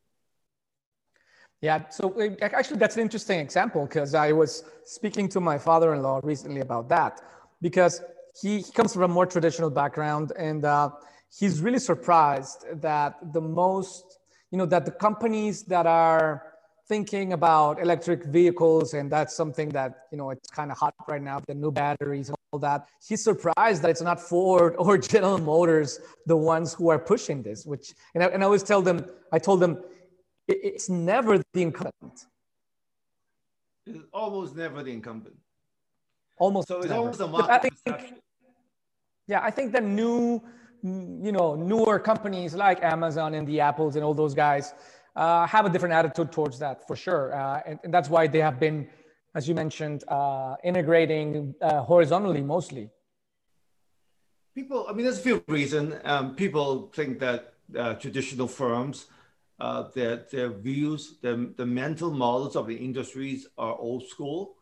[1.62, 5.94] Yeah, so uh, actually, that's an interesting example because I was speaking to my father
[5.94, 7.22] in law recently about that
[7.60, 8.02] because
[8.40, 10.90] he, he comes from a more traditional background and uh,
[11.38, 14.18] he's really surprised that the most,
[14.52, 16.52] you know, that the companies that are
[16.86, 21.22] thinking about electric vehicles and that's something that, you know, it's kind of hot right
[21.22, 22.86] now, the new batteries and all that.
[23.08, 27.64] He's surprised that it's not Ford or General Motors, the ones who are pushing this,
[27.64, 29.82] which, and I, and I always tell them, I told them,
[30.46, 32.26] it's never the incumbent.
[33.86, 35.36] It's almost never the incumbent.
[36.36, 36.68] Almost.
[36.68, 37.00] So it's never.
[37.00, 38.14] almost a market I think,
[39.26, 40.42] Yeah, I think the new,
[40.82, 44.74] you know, newer companies like Amazon and the Apples and all those guys
[45.14, 48.40] uh, have a different attitude towards that for sure, uh, and, and, that's why they
[48.40, 48.88] have been,
[49.34, 52.90] as you mentioned, uh, integrating uh, horizontally mostly.
[54.54, 55.94] People, I mean, there's a few reasons.
[56.04, 59.06] Um, people think that uh, traditional firms
[59.60, 64.56] uh, their, their views, their, the mental models of the industries are old school.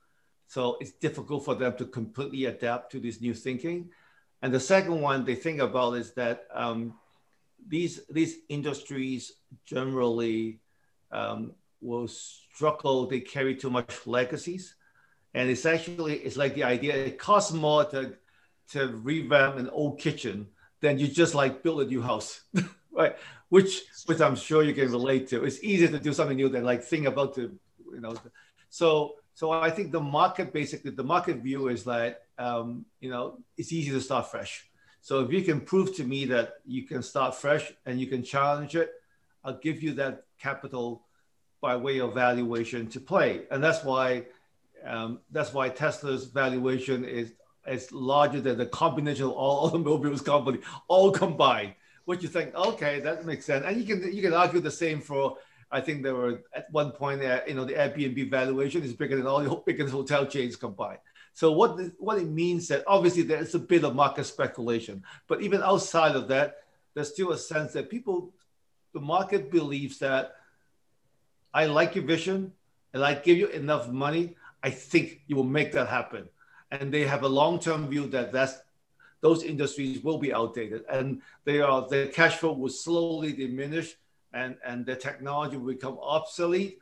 [0.46, 3.90] So it's difficult for them to completely adapt to this new thinking.
[4.42, 6.94] And the second one they think about is that um,
[7.68, 9.32] these, these industries
[9.66, 10.60] generally
[11.12, 13.06] um, will struggle.
[13.06, 14.74] They carry too much legacies,
[15.34, 16.96] and it's actually it's like the idea.
[16.96, 18.14] It costs more to
[18.72, 20.46] to revamp an old kitchen
[20.80, 22.42] than you just like build a new house,
[22.92, 23.16] right?
[23.48, 25.44] Which which I'm sure you can relate to.
[25.44, 27.52] It's easier to do something new than like think about the
[27.92, 28.14] you know.
[28.68, 33.38] So so I think the market basically the market view is that um, you know
[33.56, 34.66] it's easy to start fresh.
[35.02, 38.22] So if you can prove to me that you can start fresh and you can
[38.22, 38.90] challenge it,
[39.44, 41.02] I'll give you that capital
[41.60, 44.24] by way of valuation to play, and that's why
[44.84, 47.32] um, that's why Tesla's valuation is
[47.66, 51.74] is larger than the combination of all automobiles company all combined.
[52.06, 52.54] What you think?
[52.54, 55.36] Okay, that makes sense, and you can you can argue the same for.
[55.72, 59.14] I think there were at one point, uh, you know, the Airbnb valuation is bigger
[59.16, 60.98] than all the bigger hotel chains combined.
[61.32, 65.62] So what what it means that obviously there's a bit of market speculation, but even
[65.62, 66.64] outside of that,
[66.94, 68.32] there's still a sense that people,
[68.92, 70.34] the market believes that
[71.54, 72.52] I like your vision
[72.92, 76.28] and I give you enough money, I think you will make that happen.
[76.70, 78.58] And they have a long-term view that that's
[79.20, 83.96] those industries will be outdated and they are their cash flow will slowly diminish
[84.32, 86.78] and, and their technology will become obsolete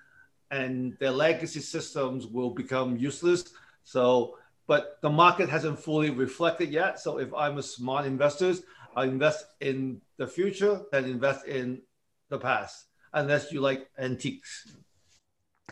[0.50, 3.50] and their legacy systems will become useless
[3.84, 4.36] so,
[4.66, 7.00] but the market hasn't fully reflected yet.
[7.00, 8.54] So if I'm a smart investor,
[8.94, 11.82] I invest in the future than invest in
[12.28, 14.76] the past, unless you like antiques.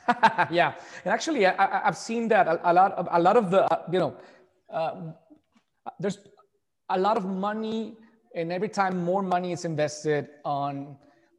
[0.51, 2.93] yeah, and actually, I, have seen that a, a, lot.
[2.93, 4.17] Of, a lot of the uh, you know,
[4.73, 5.13] uh,
[5.99, 6.19] there's
[6.91, 7.97] a lot of money,
[8.35, 10.97] and every time more money is invested on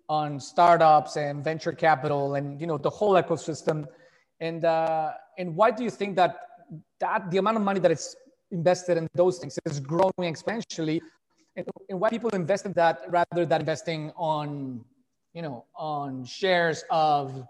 [0.09, 3.85] on startups and venture capital, and you know the whole ecosystem.
[4.39, 6.46] And uh, and why do you think that
[6.99, 8.15] that the amount of money that is
[8.51, 11.01] invested in those things is growing exponentially.
[11.55, 14.83] And, and why people invest in that rather than investing on
[15.33, 17.47] you know on shares of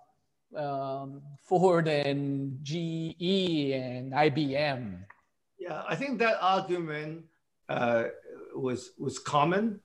[0.56, 5.00] um, ford and ge and ibm
[5.60, 7.24] yeah i think that argument
[7.70, 8.06] uh,
[8.56, 9.80] was was common.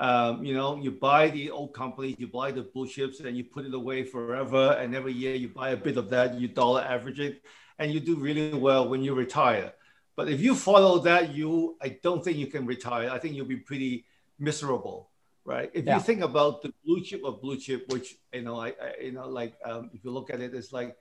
[0.00, 3.44] Um, you know, you buy the old companies, you buy the blue chips, and you
[3.44, 4.76] put it away forever.
[4.80, 7.42] And every year you buy a bit of that, you dollar average it
[7.78, 9.72] and you do really well when you retire.
[10.16, 13.08] But if you follow that, you I don't think you can retire.
[13.10, 14.04] I think you'll be pretty
[14.38, 15.10] miserable,
[15.44, 15.70] right?
[15.72, 15.96] If yeah.
[15.96, 19.12] you think about the blue chip of blue chip, which you know, I, I you
[19.12, 20.96] know, like um, if you look at it, it's like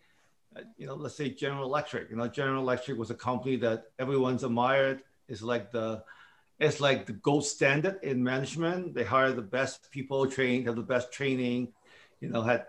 [0.55, 2.09] uh, you know, let's say General Electric.
[2.09, 5.01] You know, General Electric was a company that everyone's admired.
[5.27, 6.03] It's like the
[6.59, 8.93] it's like the gold standard in management.
[8.93, 11.73] They hire the best people, trained, have the best training.
[12.19, 12.65] You know, had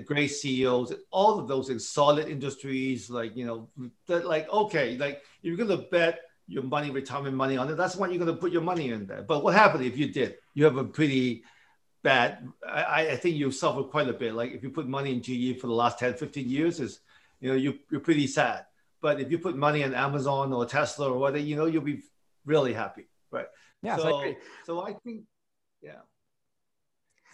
[0.00, 3.68] great CEOs, all of those in solid industries, like, you know,
[4.06, 7.76] that like, okay, like you're going to bet your money, retirement money on it.
[7.76, 9.22] That's when you're going to put your money in there.
[9.22, 10.36] But what happened if you did?
[10.52, 11.44] You have a pretty
[12.02, 14.34] bad, I, I think you suffer quite a bit.
[14.34, 17.00] Like if you put money in GE for the last 10, 15 years, is
[17.40, 18.66] you know, you, you're pretty sad.
[19.00, 22.02] But if you put money in Amazon or Tesla or whatever, you know, you'll be
[22.44, 23.06] really happy.
[23.30, 23.46] Right.
[23.82, 23.96] Yeah.
[23.96, 25.24] So, so I think,
[25.82, 26.00] yeah.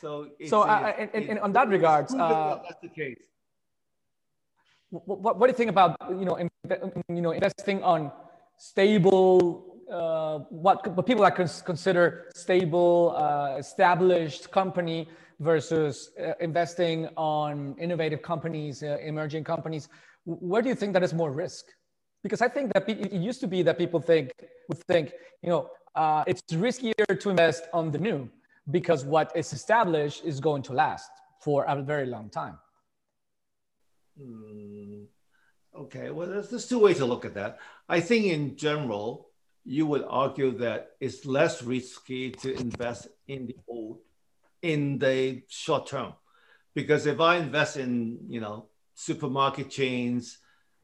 [0.01, 3.19] So, so uh, and, and, on that regards, uh, that's the case.
[4.89, 6.49] What, what, do you think about you know in,
[7.09, 8.11] you know investing on
[8.57, 15.09] stable uh, what, what people are consider stable uh, established company
[15.39, 19.89] versus uh, investing on innovative companies uh, emerging companies
[20.25, 21.67] where do you think that is more risk
[22.23, 24.31] because i think that it used to be that people think
[24.69, 25.71] would think you know
[26.27, 28.29] it's riskier to invest on the new
[28.71, 32.59] because what is established is going to last for a very long time.
[34.21, 35.07] Mm,
[35.75, 37.59] okay, well, there's, there's two ways to look at that.
[37.89, 39.31] I think in general,
[39.65, 43.99] you would argue that it's less risky to invest in the old
[44.63, 46.13] in the short term.
[46.75, 50.39] Because if i invest in you know supermarket chains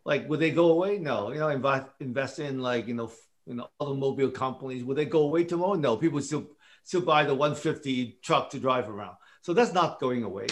[0.05, 0.99] like would they go away?
[0.99, 1.33] No.
[1.33, 3.11] You know invest in like you know
[3.47, 5.74] you know automobile companies would they go away tomorrow?
[5.74, 5.97] No.
[5.97, 6.47] People still
[6.91, 9.16] to buy the 150 truck to drive around.
[9.43, 10.47] So that's not going away.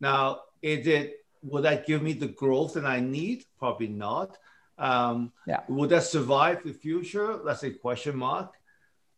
[0.00, 3.44] Now, is it will that give me the growth that I need?
[3.58, 4.36] Probably not.
[4.78, 5.60] Um, yeah.
[5.68, 7.40] Will that survive the future?
[7.44, 8.54] That's a question mark.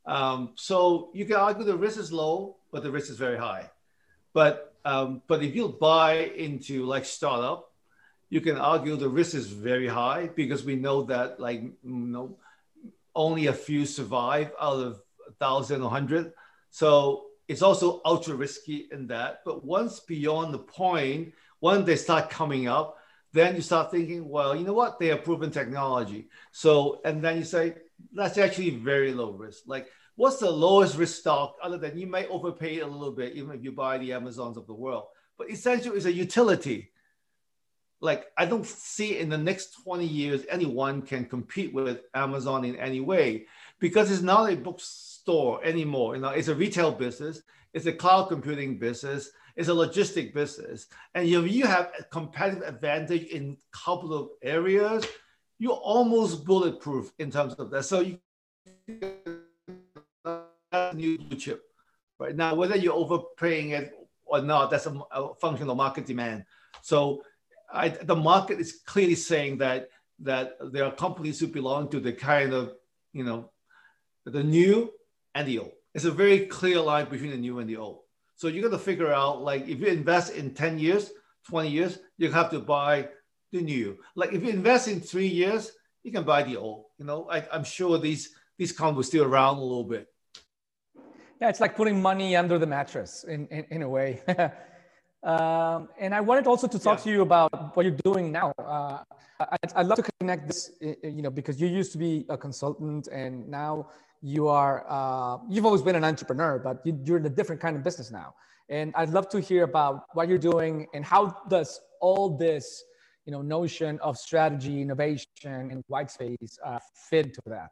[0.07, 3.71] Um, so you can argue the risk is low, but the risk is very high.
[4.33, 7.71] But um, but if you buy into like startup,
[8.31, 12.39] you can argue the risk is very high because we know that like you know
[13.15, 16.33] only a few survive out of a thousand or hundred.
[16.71, 19.43] So it's also ultra risky in that.
[19.45, 22.97] But once beyond the point, when they start coming up,
[23.33, 24.99] then you start thinking, well, you know what?
[24.99, 26.29] They have proven technology.
[26.53, 27.75] So, and then you say,
[28.13, 29.65] that's actually very low risk.
[29.67, 33.53] Like, what's the lowest risk stock other than you may overpay a little bit, even
[33.53, 35.05] if you buy the Amazons of the world?
[35.39, 36.91] But essentially, it's a utility.
[38.01, 42.77] like I don't see in the next 20 years anyone can compete with Amazon in
[42.77, 43.47] any way
[43.79, 44.57] because it's not a
[45.21, 46.17] bookstore anymore.
[46.17, 47.43] You know, it's a retail business,
[47.73, 50.87] it's a cloud computing business, it's a logistic business.
[51.15, 55.07] And if you have a competitive advantage in a couple of areas,
[55.59, 57.85] you're almost bulletproof in terms of that.
[57.85, 58.19] So you
[60.95, 61.63] new chip
[62.19, 63.93] right now, whether you're overpaying it
[64.25, 66.45] or not, that's a, a function of market demand.
[66.83, 67.23] So
[67.73, 69.89] I, the market is clearly saying that
[70.23, 72.75] that there are companies who belong to the kind of
[73.13, 73.51] you know
[74.25, 74.91] the new
[75.35, 75.73] and the old.
[75.95, 78.01] It's a very clear line between the new and the old.
[78.37, 81.11] So you got to figure out like if you invest in 10 years,
[81.49, 83.09] 20 years, you have to buy
[83.53, 83.99] the new.
[84.15, 85.73] Like if you invest in three years,
[86.03, 86.87] you can buy the old.
[86.99, 90.07] You know, I, am sure these these companies will still around a little bit.
[91.41, 94.21] Yeah, it's like putting money under the mattress in, in, in a way.
[95.23, 97.05] um, and I wanted also to talk yeah.
[97.05, 98.53] to you about what you're doing now.
[98.59, 98.99] Uh,
[99.41, 103.07] I'd, I'd, love to connect this, you know, because you used to be a consultant
[103.07, 103.89] and now
[104.23, 107.77] you are, uh, you've always been an entrepreneur, but you, you're in a different kind
[107.77, 108.35] of business now.
[108.69, 112.85] And I'd love to hear about what you're doing and how does all this,
[113.27, 117.71] you know, notion of strategy, innovation, and white space uh, fit into that.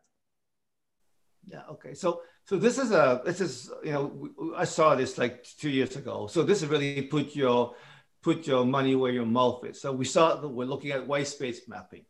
[1.44, 1.62] Yeah.
[1.70, 1.94] Okay.
[1.94, 5.96] So so this is a this is you know I saw this like two years
[5.96, 6.26] ago.
[6.26, 7.74] So this is really put your
[8.22, 9.80] put your money where your mouth is.
[9.80, 12.05] So we saw that we're looking at white space mapping.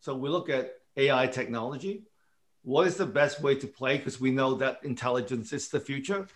[0.00, 2.04] So we look at AI technology.
[2.68, 3.96] What is the best way to play?
[3.96, 6.26] Because we know that intelligence is the future.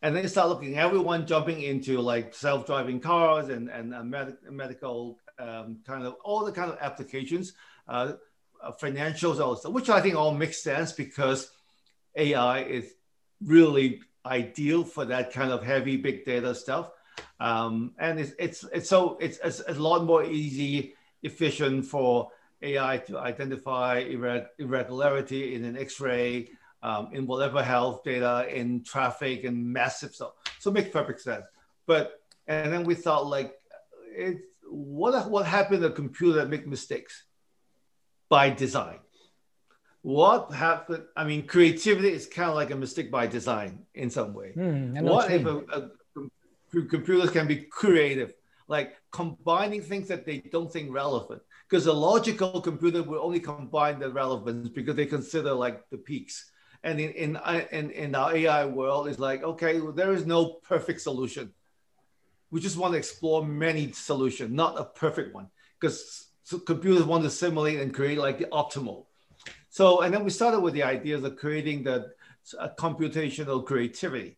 [0.00, 4.38] And then you start looking everyone jumping into like self-driving cars and and uh, med-
[4.50, 7.52] medical um, kind of all the kind of applications,
[7.86, 8.12] uh,
[8.80, 11.50] financials also, which I think all makes sense because
[12.16, 12.94] AI is
[13.42, 16.92] really ideal for that kind of heavy big data stuff.
[17.40, 22.30] Um, and it's, it's, it's so it's, it's, a lot more easy, efficient for
[22.64, 23.98] AI to identify
[24.58, 26.50] irregularity in an X-ray,
[26.82, 30.32] um, in whatever health data, in traffic and massive stuff.
[30.58, 31.44] So it makes perfect sense.
[31.86, 33.54] But and then we thought like,
[34.08, 34.38] it,
[34.68, 37.24] what what happened to a computer that make mistakes
[38.28, 38.98] by design?
[40.04, 41.04] what happened?
[41.16, 44.52] I mean, creativity is kind of like a mistake by design in some way.
[44.54, 48.34] Mm, what if a, a, computers can be creative,
[48.68, 51.40] like combining things that they don't think relevant?
[51.74, 56.52] Because a logical computer will only combine the relevance because they consider like the peaks.
[56.84, 57.30] And in in
[57.72, 61.52] in, in our AI world, it's like okay, well, there is no perfect solution.
[62.52, 65.48] We just want to explore many solutions, not a perfect one,
[65.80, 66.28] because
[66.64, 69.06] computers want to simulate and create like the optimal
[69.74, 72.12] so, and then we started with the ideas of creating the
[72.56, 74.36] uh, computational creativity.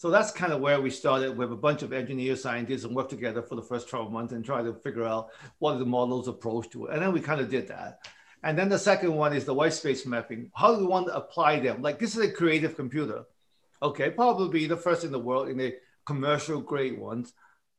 [0.00, 3.10] So that's kind of where we started with a bunch of engineers, scientists, and worked
[3.10, 5.28] together for the first 12 months and try to figure out
[5.58, 6.94] what are the model's approach to it.
[6.94, 7.98] And then we kind of did that.
[8.42, 10.50] And then the second one is the white space mapping.
[10.56, 11.82] How do we want to apply them?
[11.82, 13.24] Like this is a creative computer.
[13.82, 15.74] Okay, probably the first in the world in the
[16.06, 17.34] commercial grade ones.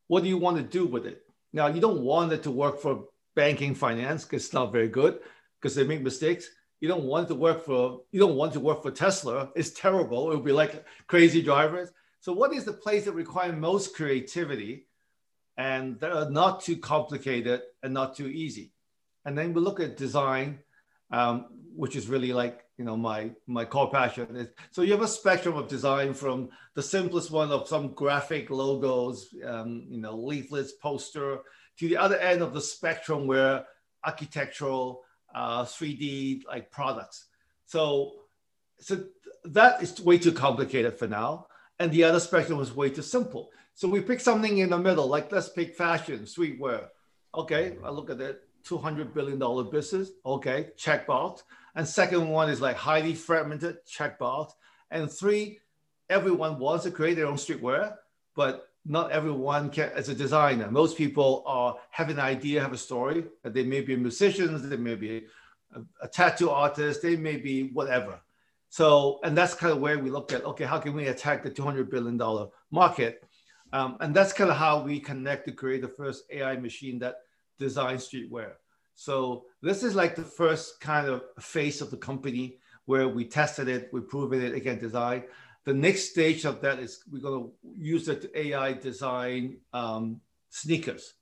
[0.05, 1.23] What do you want to do with it?
[1.53, 3.05] Now, you don't want it to work for
[3.35, 5.21] banking finance because it's not very good
[5.59, 6.51] because they make mistakes
[6.81, 9.51] you don't want to work for you don't want to work for Tesla.
[9.55, 10.31] It's terrible.
[10.31, 11.91] It would be like crazy drivers.
[12.21, 14.85] So what is the place that require most creativity
[15.57, 18.71] and that are not too complicated and not too easy?
[19.25, 20.59] And then we look at design,
[21.11, 24.47] um, which is really like you know my my core passion.
[24.69, 29.33] So you have a spectrum of design from the simplest one of some graphic logos,
[29.45, 31.39] um, you know, leaflets, poster,
[31.79, 33.65] to the other end of the spectrum where
[34.03, 35.03] architectural
[35.33, 37.25] uh, 3D like products.
[37.65, 38.13] So,
[38.79, 39.05] so
[39.45, 41.47] that is way too complicated for now.
[41.81, 43.49] And the other spectrum was way too simple.
[43.73, 46.89] So we pick something in the middle, like let's pick fashion, streetwear.
[47.33, 49.39] Okay, I look at it, $200 billion
[49.71, 50.11] business.
[50.23, 51.41] Okay, check box.
[51.73, 54.53] And second one is like highly fragmented, check box.
[54.91, 55.57] And three,
[56.07, 57.95] everyone wants to create their own streetwear,
[58.35, 62.77] but not everyone can as a designer most people are have an idea have a
[62.77, 65.23] story they may be musicians they may be
[65.75, 68.19] a, a, tattoo artist they may be whatever
[68.71, 71.49] so and that's kind of where we look at okay how can we attack the
[71.49, 73.23] 200 billion dollar market
[73.73, 77.17] um, and that's kind of how we connect to create the first ai machine that
[77.59, 78.53] designs streetwear
[78.95, 83.67] so this is like the first kind of face of the company where we tested
[83.67, 85.23] it we proved it again design
[85.63, 91.13] the next stage of that is we're going to use to AI design um, sneakers.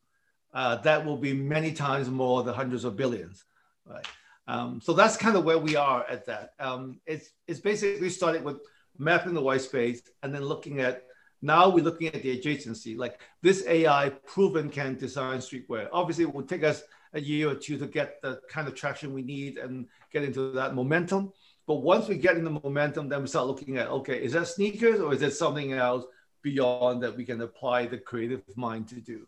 [0.53, 3.43] Uh, that will be many times more than hundreds of billions,
[3.85, 4.05] right?
[4.49, 6.53] Um, so that's kind of where we are at that.
[6.59, 8.57] Um, it's, it's basically started with
[8.97, 11.03] mapping the white space and then looking at
[11.41, 12.97] Now we're looking at the adjacency.
[12.97, 15.87] Like this AI proven can design streetwear.
[15.93, 16.81] Obviously, it will take us
[17.13, 20.51] a year or two to get the kind of traction we need and get into
[20.53, 21.31] that momentum.
[21.67, 24.47] But once we get in the momentum, then we start looking at okay, is that
[24.47, 26.05] sneakers or is it something else
[26.41, 29.27] beyond that we can apply the creative mind to do?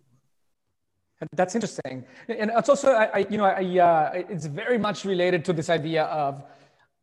[1.34, 5.54] That's interesting, and it's also, I, you know, I, uh, it's very much related to
[5.54, 6.44] this idea of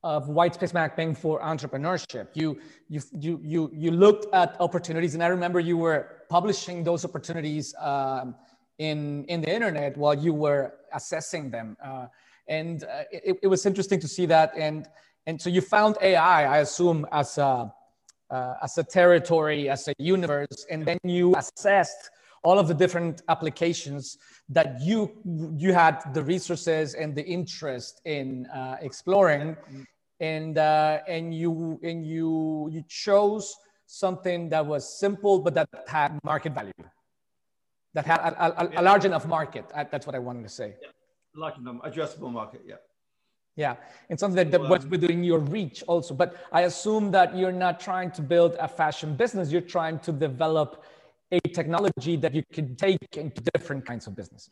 [0.02, 2.28] of white space mapping for entrepreneurship.
[2.34, 2.58] You
[2.88, 7.74] you you you you looked at opportunities, and I remember you were publishing those opportunities
[7.80, 8.34] um,
[8.78, 12.06] in in the internet while you were assessing them, uh,
[12.48, 14.52] and uh, it, it was interesting to see that.
[14.56, 14.88] And
[15.26, 17.72] and so you found AI, I assume, as a
[18.30, 22.10] uh, as a territory, as a universe, and then you assessed
[22.42, 24.18] all of the different applications
[24.48, 25.10] that you
[25.56, 29.56] you had the resources and the interest in uh, exploring
[30.20, 33.54] and uh, and you and you you chose
[33.86, 36.72] something that was simple but that had market value
[37.94, 40.74] that had a, a, a large enough market uh, that's what i wanted to say
[40.82, 40.88] yeah.
[41.34, 42.76] large enough addressable market yeah
[43.58, 43.74] yeah,
[44.08, 46.14] and something that, that was within your reach also.
[46.14, 49.50] But I assume that you're not trying to build a fashion business.
[49.50, 50.84] You're trying to develop
[51.30, 54.50] a technology that you can take into different kinds of businesses.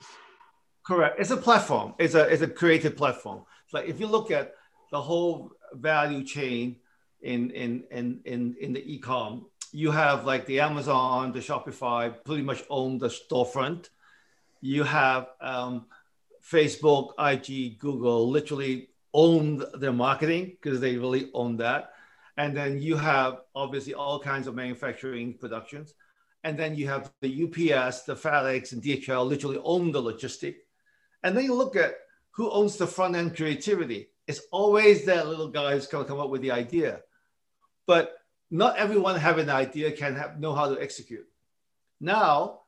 [0.87, 1.19] Correct.
[1.19, 1.95] It's a platform.
[1.99, 3.43] It's a it's a creative platform.
[3.65, 4.55] It's like if you look at
[4.93, 6.77] the whole value chain
[7.23, 12.43] in in in in, in the e-com, you have like the Amazon, the Shopify, pretty
[12.43, 13.89] much own the storefront.
[14.61, 15.87] You have um,
[16.43, 21.93] Facebook, IG, Google, literally own their marketing because they really own that.
[22.37, 25.95] And then you have obviously all kinds of manufacturing productions
[26.47, 30.55] and then you have the UPS, the FedEx, and DHL literally own the logistic.
[31.25, 31.97] And then you look at
[32.31, 34.11] who owns the front end creativity.
[34.29, 37.01] It's always that little guy who's going to come up with the idea.
[37.85, 38.15] But
[38.49, 41.27] not everyone have an idea can have, know how to execute.
[42.01, 42.61] Now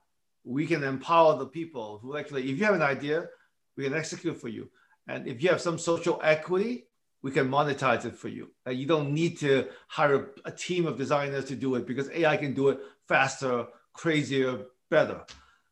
[0.43, 3.29] we can empower the people who actually, if you have an idea,
[3.77, 4.69] we can execute for you.
[5.07, 6.88] And if you have some social equity,
[7.23, 8.51] we can monetize it for you.
[8.69, 12.55] You don't need to hire a team of designers to do it because AI can
[12.55, 15.25] do it faster, crazier, better.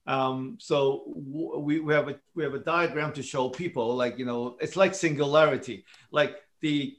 [0.06, 4.24] Um, so we, we have a we have a diagram to show people like you
[4.24, 6.96] know it's like singularity, like the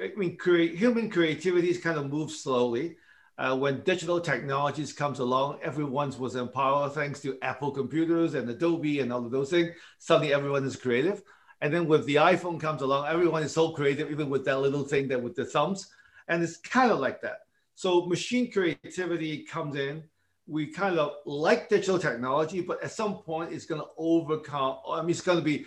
[0.00, 2.96] I mean cre- human creativity is kind of moves slowly.
[3.38, 8.98] Uh, when digital technologies comes along, everyone's was empowered thanks to Apple computers and Adobe
[8.98, 9.70] and all of those things.
[9.98, 11.22] Suddenly, everyone is creative.
[11.60, 14.84] And then with the iPhone comes along, everyone is so creative, even with that little
[14.84, 15.88] thing that with the thumbs.
[16.28, 17.40] And it's kind of like that.
[17.74, 20.04] So machine creativity comes in.
[20.46, 24.78] We kind of like digital technology, but at some point it's going to overcome.
[24.88, 25.66] I mean, it's going to be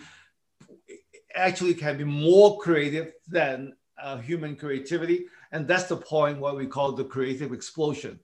[1.35, 6.65] actually can be more creative than uh, human creativity, and that's the point what we
[6.65, 8.19] call the creative explosion.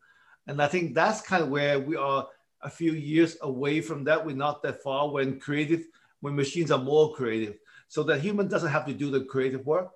[0.48, 2.28] And I think that's kind of where we are
[2.62, 4.26] a few years away from that.
[4.26, 5.86] We're not that far when creative,
[6.22, 7.58] when machines are more creative,
[7.88, 9.90] so that human doesn't have to do the creative work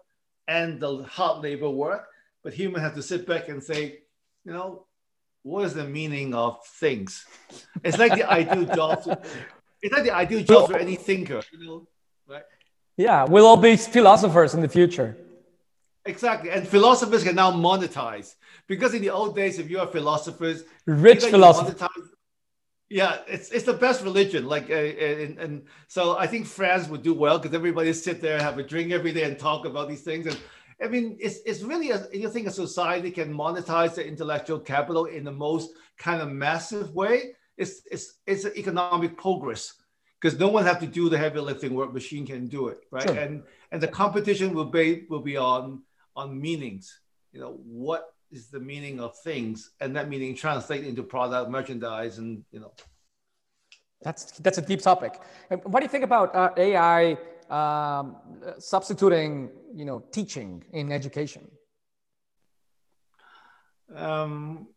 [0.47, 2.07] and the hard labor work
[2.43, 3.99] but human has to sit back and say,
[4.45, 4.85] you know,
[5.43, 7.25] what is the meaning of things?
[7.83, 9.03] It's like the ideal job.
[9.03, 9.17] For,
[9.81, 11.87] it's like the ideal job for any thinker, you know,
[12.27, 12.43] right?
[12.97, 15.17] Yeah, we'll all be philosophers in the future.
[16.05, 18.35] Exactly, and philosophers can now monetize
[18.67, 21.79] because in the old days, if you are philosophers, rich philosophers.
[22.91, 24.47] Yeah, it's it's the best religion.
[24.47, 25.53] Like, uh, and, and
[25.87, 29.13] so I think France would do well because everybody sit there, have a drink every
[29.13, 30.27] day, and talk about these things.
[30.27, 30.37] And
[30.83, 35.05] I mean, it's, it's really, a, you think a society can monetize the intellectual capital
[35.05, 37.35] in the most kind of massive way?
[37.55, 39.75] It's, it's, it's an economic progress
[40.19, 43.07] because no one have to do the heavy lifting work, machine can do it, right?
[43.07, 43.17] Sure.
[43.17, 45.83] And, and the competition will be, will be on,
[46.15, 46.99] on meanings.
[47.31, 49.71] You know, what is the meaning of things?
[49.79, 52.73] And that meaning translate into product, merchandise, and, you know.
[54.01, 55.19] That's, that's a deep topic.
[55.49, 57.17] What do you think about uh, AI
[57.51, 58.15] um,
[58.59, 61.51] substituting you know teaching in education
[63.93, 64.67] um,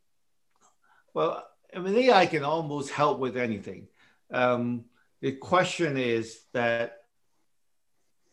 [1.13, 3.87] well i mean ai can almost help with anything
[4.31, 4.85] um,
[5.21, 6.97] the question is that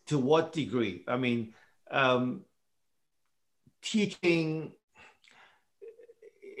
[0.07, 1.53] to what degree i mean
[1.89, 2.41] um,
[3.81, 4.73] teaching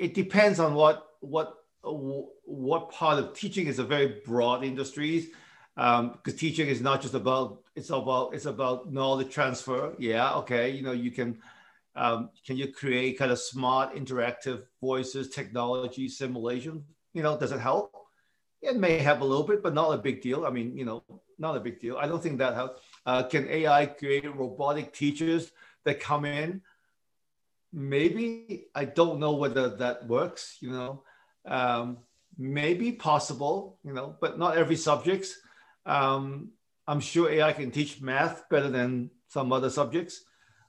[0.03, 5.27] it depends on what what what part of teaching is a very broad industry
[5.75, 9.95] because um, teaching is not just about it's about it's about knowledge transfer.
[9.97, 11.39] Yeah okay you know you can
[11.95, 16.83] um, can you create kind of smart interactive voices technology simulation?
[17.13, 17.95] You know does it help?
[18.61, 20.45] It may have a little bit but not a big deal.
[20.45, 21.03] I mean you know
[21.39, 21.95] not a big deal.
[21.97, 22.81] I don't think that helps.
[23.05, 25.51] Uh, can ai create robotic teachers
[25.85, 26.61] that come in
[27.73, 30.57] maybe I don't know whether that works.
[30.61, 31.03] You know,
[31.45, 31.97] um,
[32.37, 33.79] maybe possible.
[33.83, 35.35] You know, but not every subjects.
[35.85, 36.51] Um,
[36.87, 40.23] I'm sure AI can teach math better than some other subjects.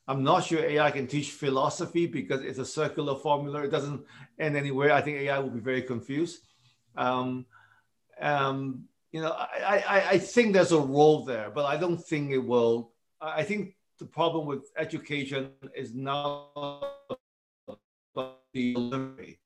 [0.07, 3.63] I'm not sure AI can teach philosophy because it's a circular formula.
[3.63, 4.05] It doesn't
[4.39, 4.93] end anywhere.
[4.93, 6.41] I think AI will be very confused.
[6.97, 7.47] Um,
[8.21, 12.33] um, you know, I, I, I think there's a role there, but I don't think
[12.33, 12.93] it will.
[13.21, 16.51] I think the problem with education is not
[18.55, 19.39] delivery.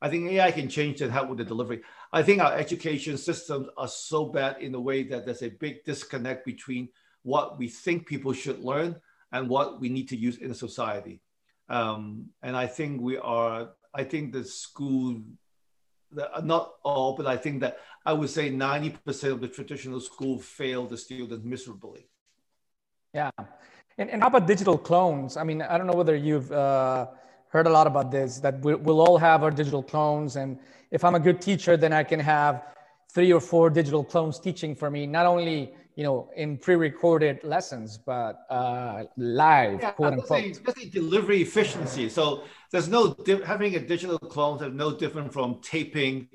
[0.00, 1.82] I think AI can change and help with the delivery.
[2.12, 5.84] I think our education systems are so bad in the way that there's a big
[5.84, 6.88] disconnect between
[7.22, 8.96] what we think people should learn
[9.32, 11.20] and what we need to use in a society.
[11.68, 15.20] Um, and I think we are, I think the school,
[16.42, 20.86] not all, but I think that I would say 90% of the traditional school fail
[20.86, 22.08] the students miserably.
[23.12, 23.30] Yeah.
[23.98, 25.36] And, and how about digital clones?
[25.36, 27.08] I mean, I don't know whether you've uh,
[27.50, 30.36] heard a lot about this, that we, we'll all have our digital clones.
[30.36, 30.58] And
[30.90, 32.62] if I'm a good teacher, then I can have
[33.12, 37.98] three or four digital clones teaching for me, not only you know, in pre-recorded lessons,
[37.98, 40.60] but uh, live, yeah, quote unquote.
[40.64, 42.08] That's a delivery efficiency.
[42.08, 46.28] So there's no having a digital clone is no different from taping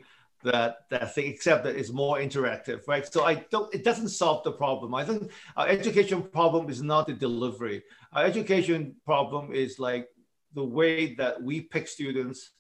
[0.43, 3.05] that that thing, except that it's more interactive, right?
[3.07, 3.73] So I don't.
[3.73, 4.93] It doesn't solve the problem.
[4.93, 7.83] I think our education problem is not the delivery.
[8.11, 10.09] Our education problem is like
[10.53, 12.51] the way that we pick students,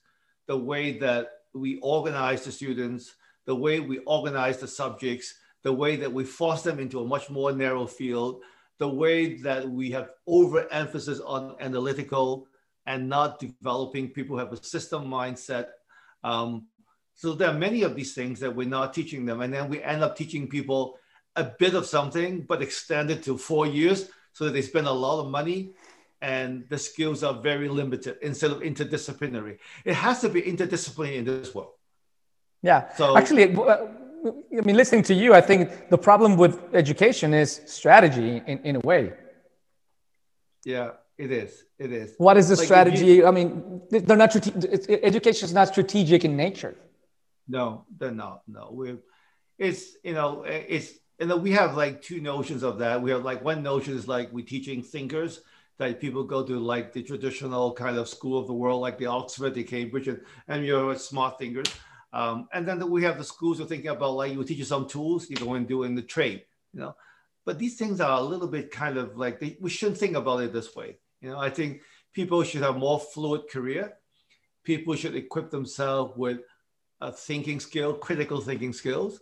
[0.47, 3.15] the way that we organize the students,
[3.45, 7.29] the way we organize the subjects the way that we force them into a much
[7.29, 8.41] more narrow field,
[8.79, 12.47] the way that we have overemphasis on analytical
[12.85, 15.67] and not developing people who have a system mindset.
[16.23, 16.67] Um,
[17.15, 19.41] so there are many of these things that we're not teaching them.
[19.41, 20.97] And then we end up teaching people
[21.37, 25.21] a bit of something, but extended to four years so that they spend a lot
[25.21, 25.71] of money
[26.23, 29.57] and the skills are very limited instead of interdisciplinary.
[29.83, 31.73] It has to be interdisciplinary in this world.
[32.61, 32.93] Yeah.
[32.95, 33.87] So actually, uh,
[34.57, 38.75] I mean, listening to you, I think the problem with education is strategy in, in
[38.77, 39.11] a way.
[40.63, 41.65] Yeah, it is.
[41.77, 42.15] It is.
[42.17, 43.05] What is the like strategy?
[43.05, 44.33] You, I mean, they're not.
[45.13, 46.73] Education is not strategic in nature.
[47.49, 48.43] No, they're not.
[48.47, 48.95] No, we.
[49.59, 53.01] It's you know it's you know we have like two notions of that.
[53.01, 55.41] We have like one notion is like we're teaching thinkers
[55.83, 59.05] that people go to like the traditional kind of school of the world, like the
[59.05, 61.67] Oxford, the Cambridge, and, and you're smart thinkers.
[62.13, 64.87] Um, and then we have the schools are thinking about like you teach you some
[64.87, 66.95] tools, you go and do in the trade, you know.
[67.45, 70.41] But these things are a little bit kind of like they, we shouldn't think about
[70.41, 70.97] it this way.
[71.21, 71.81] You know, I think
[72.13, 73.93] people should have more fluid career.
[74.63, 76.39] People should equip themselves with
[77.01, 79.19] a thinking skill, critical thinking skills.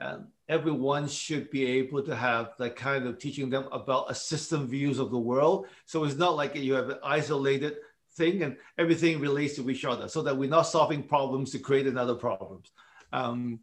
[0.00, 4.66] And everyone should be able to have that kind of teaching them about a system
[4.66, 5.66] views of the world.
[5.84, 7.76] So it's not like you have an isolated
[8.16, 11.86] thing and everything relates to each other so that we're not solving problems to create
[11.86, 12.72] another problems.
[13.12, 13.60] Um,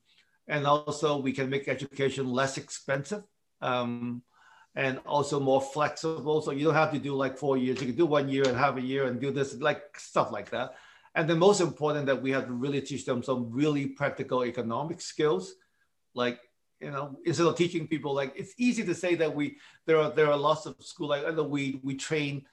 [0.47, 3.23] and also we can make education less expensive
[3.61, 4.21] um,
[4.75, 6.41] and also more flexible.
[6.41, 7.81] So you don't have to do like four years.
[7.81, 10.51] You can do one year and half a year and do this, like stuff like
[10.51, 10.75] that.
[11.15, 15.01] And the most important that we have to really teach them some really practical economic
[15.01, 15.55] skills,
[16.17, 16.39] like
[16.79, 20.11] you know, instead of teaching people like it's easy to say that we there are
[20.11, 22.45] there are lots of school like we we train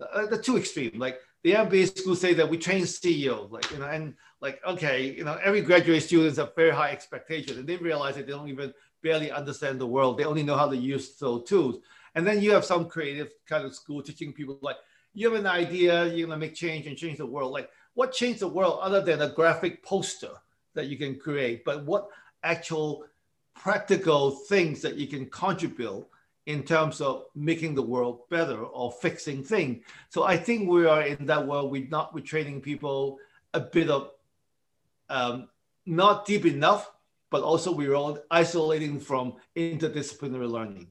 [0.00, 3.78] uh, the two extreme like the MBA schools say that we train CEO like you
[3.78, 7.68] know, and like okay, you know, every graduate student students have very high expectations, and
[7.68, 10.18] they realize that they don't even barely understand the world.
[10.18, 11.76] They only know how to use those tools.
[12.16, 14.76] And then you have some creative kind of school teaching people like
[15.14, 17.52] you have an idea, you're gonna make change and change the world.
[17.52, 20.32] Like what changed the world other than a graphic poster
[20.74, 21.64] that you can create?
[21.64, 22.08] But what
[22.46, 23.04] actual
[23.54, 26.06] practical things that you can contribute
[26.46, 29.84] in terms of making the world better or fixing things.
[30.10, 31.72] So I think we are in that world.
[31.72, 33.18] We're not we're training people
[33.52, 34.10] a bit of
[35.08, 35.48] um,
[35.84, 36.90] not deep enough,
[37.30, 40.90] but also we're all isolating from interdisciplinary learning.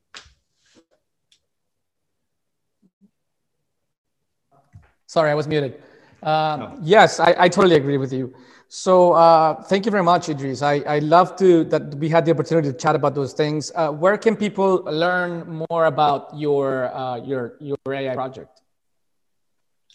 [5.08, 5.82] Sorry, I was muted.
[6.22, 6.80] Uh, no.
[6.82, 8.34] Yes, I, I totally agree with you.
[8.76, 10.62] So uh, thank you very much, Idris.
[10.62, 13.72] I, I love to that we had the opportunity to chat about those things.
[13.74, 18.64] Uh, where can people learn more about your uh, your your AI project?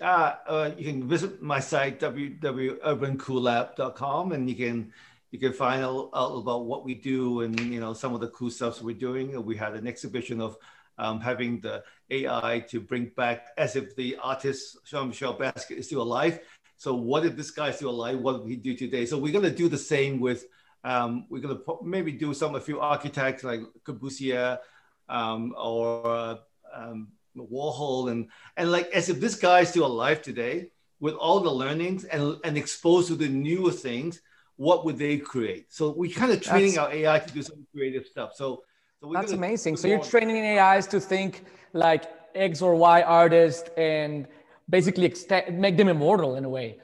[0.00, 4.90] Uh, uh, you can visit my site www.urbancoolab.com and you can
[5.30, 8.28] you can find out, out, about what we do and you know some of the
[8.28, 9.44] cool stuff we're doing.
[9.44, 10.56] We had an exhibition of
[10.96, 16.00] um, having the AI to bring back as if the artist Jean-Michel Basquiat is still
[16.00, 16.40] alive
[16.80, 18.18] so what if this guy's still alive?
[18.20, 19.04] What would he do today?
[19.04, 20.46] So we're gonna do the same with.
[20.82, 24.58] Um, we're gonna maybe do some a few architects like Corbusier
[25.06, 26.38] um, or
[26.74, 30.70] um, Warhol and and like as if this guy is still alive today
[31.00, 34.22] with all the learnings and and exposed to the newer things,
[34.56, 35.70] what would they create?
[35.70, 38.30] So we're kind of training that's, our AI to do some creative stuff.
[38.34, 38.62] So,
[39.02, 39.76] so that's amazing.
[39.76, 42.04] So you're training AIs to think like
[42.34, 44.26] X or Y artist and
[44.70, 45.12] basically
[45.52, 46.78] make them immortal in a way.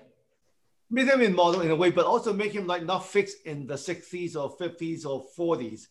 [0.90, 3.74] Make them immortal in a way, but also make him like not fixed in the
[3.74, 5.86] 60s or 50s or 40s.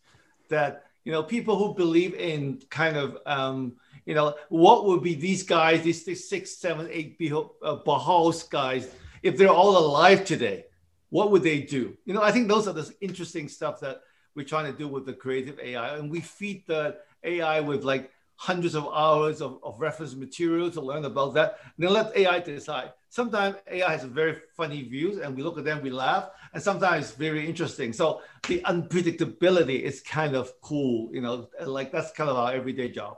[0.49, 5.15] That you know, people who believe in kind of um, you know, what would be
[5.15, 8.87] these guys, these, these six, seven, eight uh, Bauhaus guys,
[9.23, 10.65] if they're all alive today?
[11.09, 11.97] What would they do?
[12.05, 14.01] You know, I think those are the interesting stuff that
[14.35, 15.97] we're trying to do with the creative AI.
[15.97, 20.81] And we feed the AI with like hundreds of hours of, of reference material to
[20.81, 21.59] learn about that.
[21.77, 22.91] And then let AI decide.
[23.09, 27.05] Sometimes AI has very funny views and we look at them, we laugh, and sometimes
[27.05, 27.93] it's very interesting.
[27.93, 32.89] So the unpredictability is kind of cool, you know, like that's kind of our everyday
[32.89, 33.17] job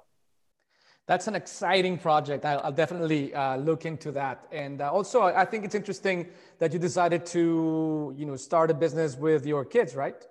[1.07, 2.43] that's an exciting project.
[2.45, 4.45] I'll, I'll definitely uh, look into that.
[4.51, 6.27] And uh, also, I think it's interesting
[6.59, 10.27] that you decided to, you know, start a business with your kids, right?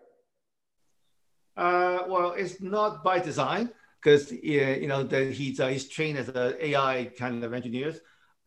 [1.57, 3.71] Uh, well, it's not by design
[4.01, 7.95] because you know that he's uh, he's trained as an AI kind of engineer.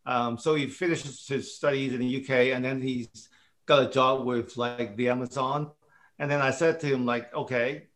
[0.06, 3.28] Um, so he finishes his studies in the UK, and then he's
[3.66, 5.70] got a job with like the Amazon.
[6.18, 7.88] And then I said to him like, okay,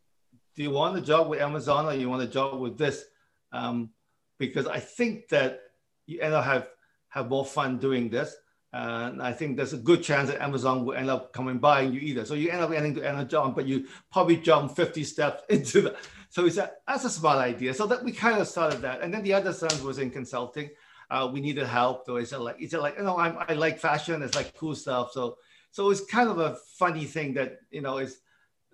[0.54, 3.04] do you want a job with Amazon or you want a job with this?
[3.52, 3.90] Um,
[4.38, 5.60] because I think that
[6.06, 6.68] you end up have
[7.08, 8.34] have more fun doing this.
[8.72, 12.00] And I think there's a good chance that Amazon will end up coming buying you
[12.00, 12.24] either.
[12.24, 15.42] So you end up ending to end a job, but you probably jump 50 steps
[15.48, 15.96] into that.
[16.34, 17.72] So he said, that's a smart idea.
[17.74, 19.02] So that we kind of started that.
[19.02, 20.68] And then the other son was in consulting.
[21.08, 22.06] Uh, we needed help.
[22.06, 24.20] So he said like, he said like, you know, I'm, I like fashion.
[24.20, 25.12] It's like cool stuff.
[25.12, 25.38] So,
[25.70, 28.18] so it's kind of a funny thing that, you know, is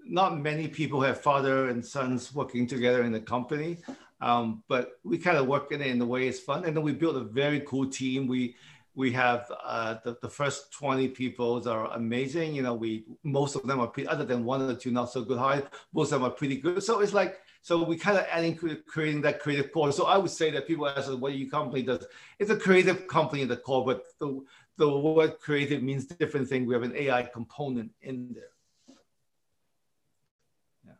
[0.07, 3.77] not many people have father and sons working together in the company.
[4.23, 6.65] Um, but we kind of work in it in the way it's fun.
[6.65, 8.27] And then we built a very cool team.
[8.27, 8.57] We
[8.95, 12.55] we have uh, the, the first 20 people are amazing.
[12.55, 15.23] You know, we most of them are pretty, other than one or two not so
[15.23, 16.83] good hires, most of them are pretty good.
[16.83, 18.57] So it's like so we kind of adding
[18.87, 19.93] creating that creative core.
[19.93, 22.07] So I would say that people ask what your company does.
[22.39, 24.43] It's a creative company in the core, but the
[24.77, 26.65] the word creative means different thing.
[26.65, 28.97] We have an AI component in there.
[30.87, 30.93] Yeah.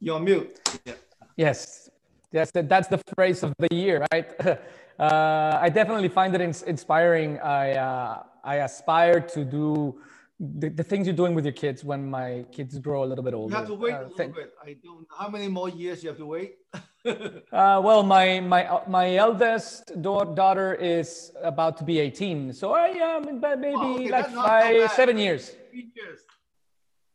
[0.00, 0.60] You're on mute.
[0.84, 0.94] Yeah.
[1.36, 1.88] Yes.
[2.32, 4.28] Yes, that's the phrase of the year, right?
[4.98, 7.38] uh, I definitely find it inspiring.
[7.38, 9.98] I uh, I aspire to do
[10.38, 13.32] the, the, things you're doing with your kids when my kids grow a little bit
[13.32, 13.52] older.
[13.52, 14.52] You have to wait uh, a little bit.
[14.62, 15.06] I don't.
[15.18, 16.56] How many more years you have to wait?
[17.06, 23.40] uh, well, my my my eldest daughter is about to be 18, so I um
[23.40, 24.10] maybe oh, okay.
[24.10, 25.56] like five seven years.
[25.70, 26.20] Three years.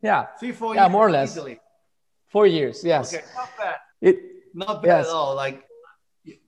[0.01, 0.25] Yeah.
[0.39, 0.73] Three four.
[0.73, 1.31] Yeah, years more or less.
[1.31, 1.59] Easily.
[2.29, 2.83] Four years.
[2.83, 3.13] Yes.
[3.13, 3.75] Okay, not bad.
[4.01, 4.15] It
[4.55, 5.07] not bad yes.
[5.07, 5.35] at all.
[5.35, 5.63] Like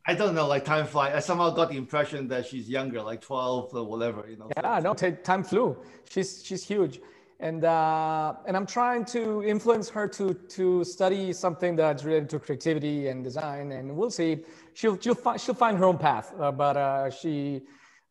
[0.06, 1.14] I don't know, like time flies.
[1.16, 4.50] I somehow got the impression that she's younger, like 12 or whatever, you know.
[4.58, 5.78] Yeah, so, no, t- time flew.
[6.10, 7.00] She's she's huge.
[7.40, 12.40] And uh, and I'm trying to influence her to to study something that's related to
[12.40, 14.44] creativity and design, and we'll see.
[14.74, 17.62] She'll she'll find she'll find her own path, uh, but uh, she,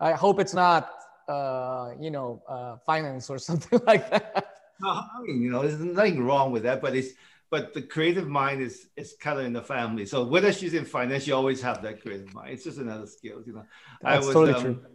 [0.00, 0.90] I hope it's not,
[1.28, 4.46] uh, you know, uh, finance or something like that.
[4.80, 7.12] No, I mean, you know, there's nothing wrong with that, but it's
[7.52, 10.06] but the creative mind is is kind of in the family.
[10.06, 12.52] So whether she's in finance, you always have that creative mind.
[12.54, 13.66] It's just another skill, you know.
[14.00, 14.86] That's I was, totally um, true.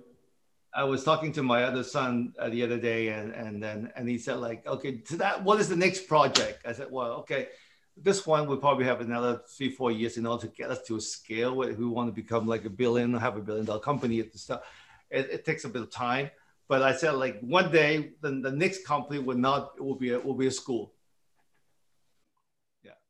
[0.74, 4.10] I was talking to my other son uh, the other day, and and then and
[4.10, 6.66] he said like, okay, to that, what is the next project?
[6.66, 7.49] I said, well, okay,
[7.95, 10.95] this one will probably have another three four years in order to get us to
[10.95, 14.20] a scale where we want to become like a billion, have a billion dollar company
[14.20, 14.64] at the start.
[15.12, 16.32] It, it takes a bit of time,
[16.68, 20.14] but I said like one day, then the next company will not it will be
[20.14, 20.93] a, will be a school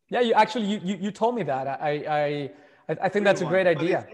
[0.10, 1.68] yeah, you actually you you, you told me that.
[1.68, 2.50] I
[2.88, 4.08] I I think that's a great idea.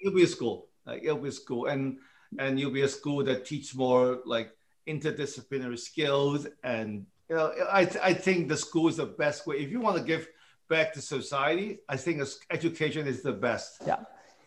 [0.00, 0.68] It, will be a school.
[0.86, 1.98] Like it'll be a school, and
[2.38, 4.52] and you'll be a school that teach more like
[4.86, 6.46] interdisciplinary skills.
[6.62, 9.96] And you know, I I think the school is the best way if you want
[9.96, 10.28] to give
[10.68, 11.78] back to society.
[11.88, 13.82] I think education is the best.
[13.86, 13.96] Yeah.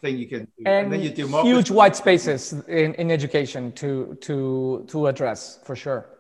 [0.02, 0.64] Thing you can do.
[0.66, 5.60] And, and then you do huge white spaces in, in education to to to address
[5.66, 6.19] for sure.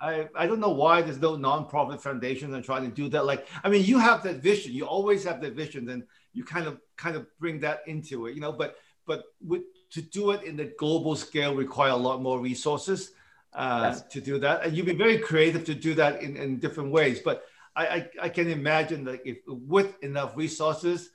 [0.00, 3.26] I, I don't know why there's no nonprofit foundation and trying to do that.
[3.26, 4.72] Like, I mean, you have that vision.
[4.72, 8.34] You always have that vision, and you kind of kind of bring that into it,
[8.34, 8.52] you know.
[8.52, 8.76] But
[9.06, 13.12] but with, to do it in the global scale require a lot more resources
[13.52, 14.02] uh, yes.
[14.12, 17.20] to do that, and you've been very creative to do that in, in different ways.
[17.20, 17.44] But
[17.76, 21.10] I, I, I can imagine that if with enough resources,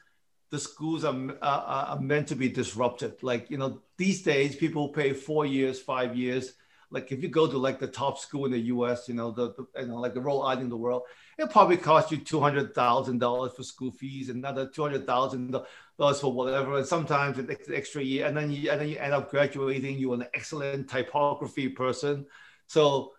[0.52, 3.24] the schools are, are, are meant to be disrupted.
[3.24, 6.54] Like you know, these days people pay four years, five years
[6.96, 9.54] like if you go to like the top school in the U.S., you know, the,
[9.54, 11.02] the you know like the Rhode Island in the world,
[11.38, 15.54] it probably cost you two hundred thousand dollars for school fees, another two hundred thousand
[16.00, 19.14] dollars for whatever, and sometimes an extra year, and then you and then you end
[19.14, 20.00] up graduating.
[20.00, 22.26] You're an excellent typography person,
[22.68, 23.12] so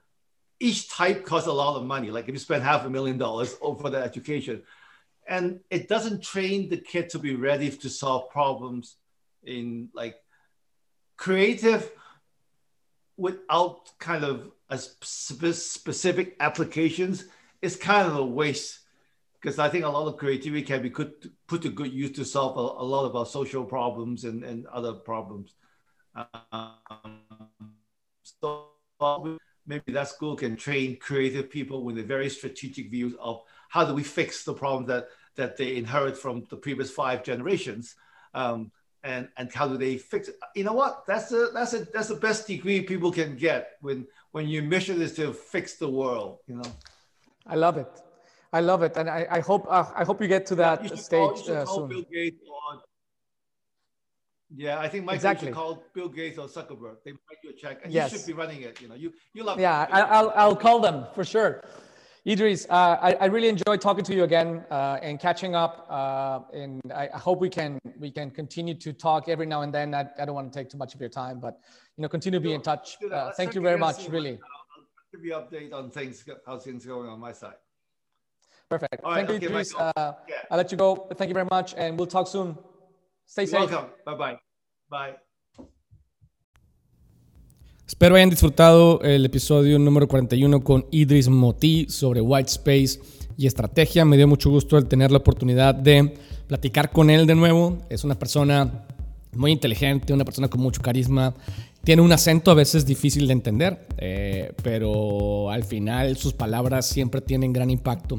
[0.59, 2.11] each type costs a lot of money.
[2.11, 4.63] Like if you spend half a million dollars over the education,
[5.29, 8.97] and it doesn't train the kid to be ready to solve problems
[9.45, 10.17] in like
[11.19, 11.91] creative
[13.17, 17.25] without kind of a specific applications
[17.63, 18.81] is kind of a waste
[19.41, 22.25] because I think a lot of creativity can be put, put to good use to
[22.25, 25.55] solve a, a lot of our social problems and, and other problems.
[26.51, 26.73] Um,
[28.23, 28.71] so
[29.67, 33.95] maybe that school can train creative people with a very strategic views of how do
[33.95, 37.95] we fix the problem that that they inherit from the previous five generations
[38.33, 38.71] um,
[39.07, 40.37] and and how do they fix it?
[40.55, 41.05] You know what?
[41.07, 45.01] That's the that's a that's the best degree people can get when when your mission
[45.01, 46.71] is to fix the world you know?
[47.47, 47.93] I love it.
[48.53, 48.97] I love it.
[48.97, 51.67] And i, I hope uh, i hope you get to that yeah, stage call, uh,
[51.67, 51.93] soon.
[51.93, 52.73] Or,
[54.55, 55.49] yeah i think Michael exactly.
[55.49, 56.97] should call bill gates or zuckerberg.
[57.05, 58.13] They write you a check and yes.
[58.13, 58.99] you should be running it you know?
[59.05, 61.53] You you love yeah I, i'll i'll call them for sure
[62.27, 65.87] Idris, uh, I, I, really enjoyed talking to you again uh, and catching up.
[65.89, 69.73] Uh, and I, I, hope we can we can continue to talk every now and
[69.73, 69.95] then.
[69.95, 71.61] I, I, don't want to take too much of your time, but
[71.97, 72.97] you know, continue to be in touch.
[73.13, 74.09] Uh, thank you very much.
[74.09, 74.41] Really.
[74.43, 77.55] I'll give you update on things how things going on my side.
[78.69, 79.05] Perfect.
[79.05, 79.73] thank you, Idris.
[79.77, 79.93] Uh,
[80.29, 80.35] yeah.
[80.51, 81.07] I'll let you go.
[81.15, 82.59] Thank you very much, and we'll talk soon.
[83.27, 83.71] Stay You're safe.
[83.71, 83.91] Welcome.
[84.05, 84.39] Bye bye.
[84.91, 85.17] Bye.
[87.87, 92.99] Espero hayan disfrutado el episodio número 41 con Idris Moti sobre White Space
[93.37, 94.05] y estrategia.
[94.05, 96.15] Me dio mucho gusto el tener la oportunidad de
[96.49, 97.79] platicar con él de nuevo.
[97.89, 98.87] Es una persona
[99.33, 101.33] muy inteligente, una persona con mucho carisma.
[101.85, 107.21] Tiene un acento a veces difícil de entender, eh, pero al final sus palabras siempre
[107.21, 108.19] tienen gran impacto.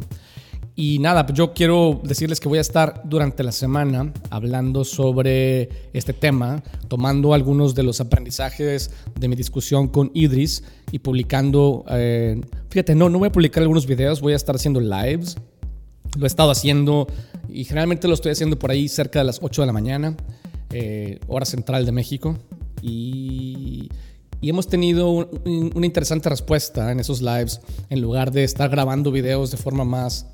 [0.80, 5.70] Y nada, pues yo quiero decirles que voy a estar durante la semana hablando sobre
[5.92, 12.40] este tema, tomando algunos de los aprendizajes de mi discusión con Idris y publicando, eh,
[12.70, 15.36] fíjate, no, no voy a publicar algunos videos, voy a estar haciendo lives.
[16.16, 17.08] Lo he estado haciendo
[17.50, 20.16] y generalmente lo estoy haciendo por ahí cerca de las 8 de la mañana,
[20.70, 22.38] eh, hora central de México.
[22.84, 23.90] Y,
[24.42, 29.50] y hemos tenido una interesante respuesta en esos lives en lugar de estar grabando videos
[29.50, 30.28] de forma más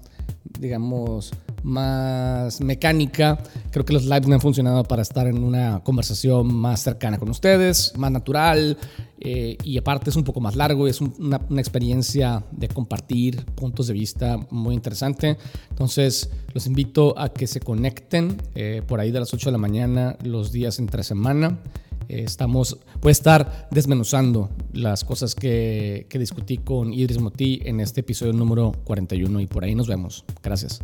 [0.60, 1.32] digamos,
[1.64, 3.40] más mecánica.
[3.72, 7.30] Creo que los lives me han funcionado para estar en una conversación más cercana con
[7.30, 8.78] ustedes, más natural
[9.20, 13.94] eh, y aparte es un poco más largo, es una, experiencia de compartir puntos de
[13.94, 15.38] vista muy interesante.
[15.70, 19.58] Entonces, los invito a que se conecten eh, por ahí de las 8 de la
[19.58, 21.60] mañana los días entre semana.
[22.10, 27.80] Eh, estamos, voy a estar desmenuzando las cosas que, que discutí con Idris Moti en
[27.80, 30.26] este episodio número 41 y por ahí nos vemos.
[30.42, 30.82] Gracias.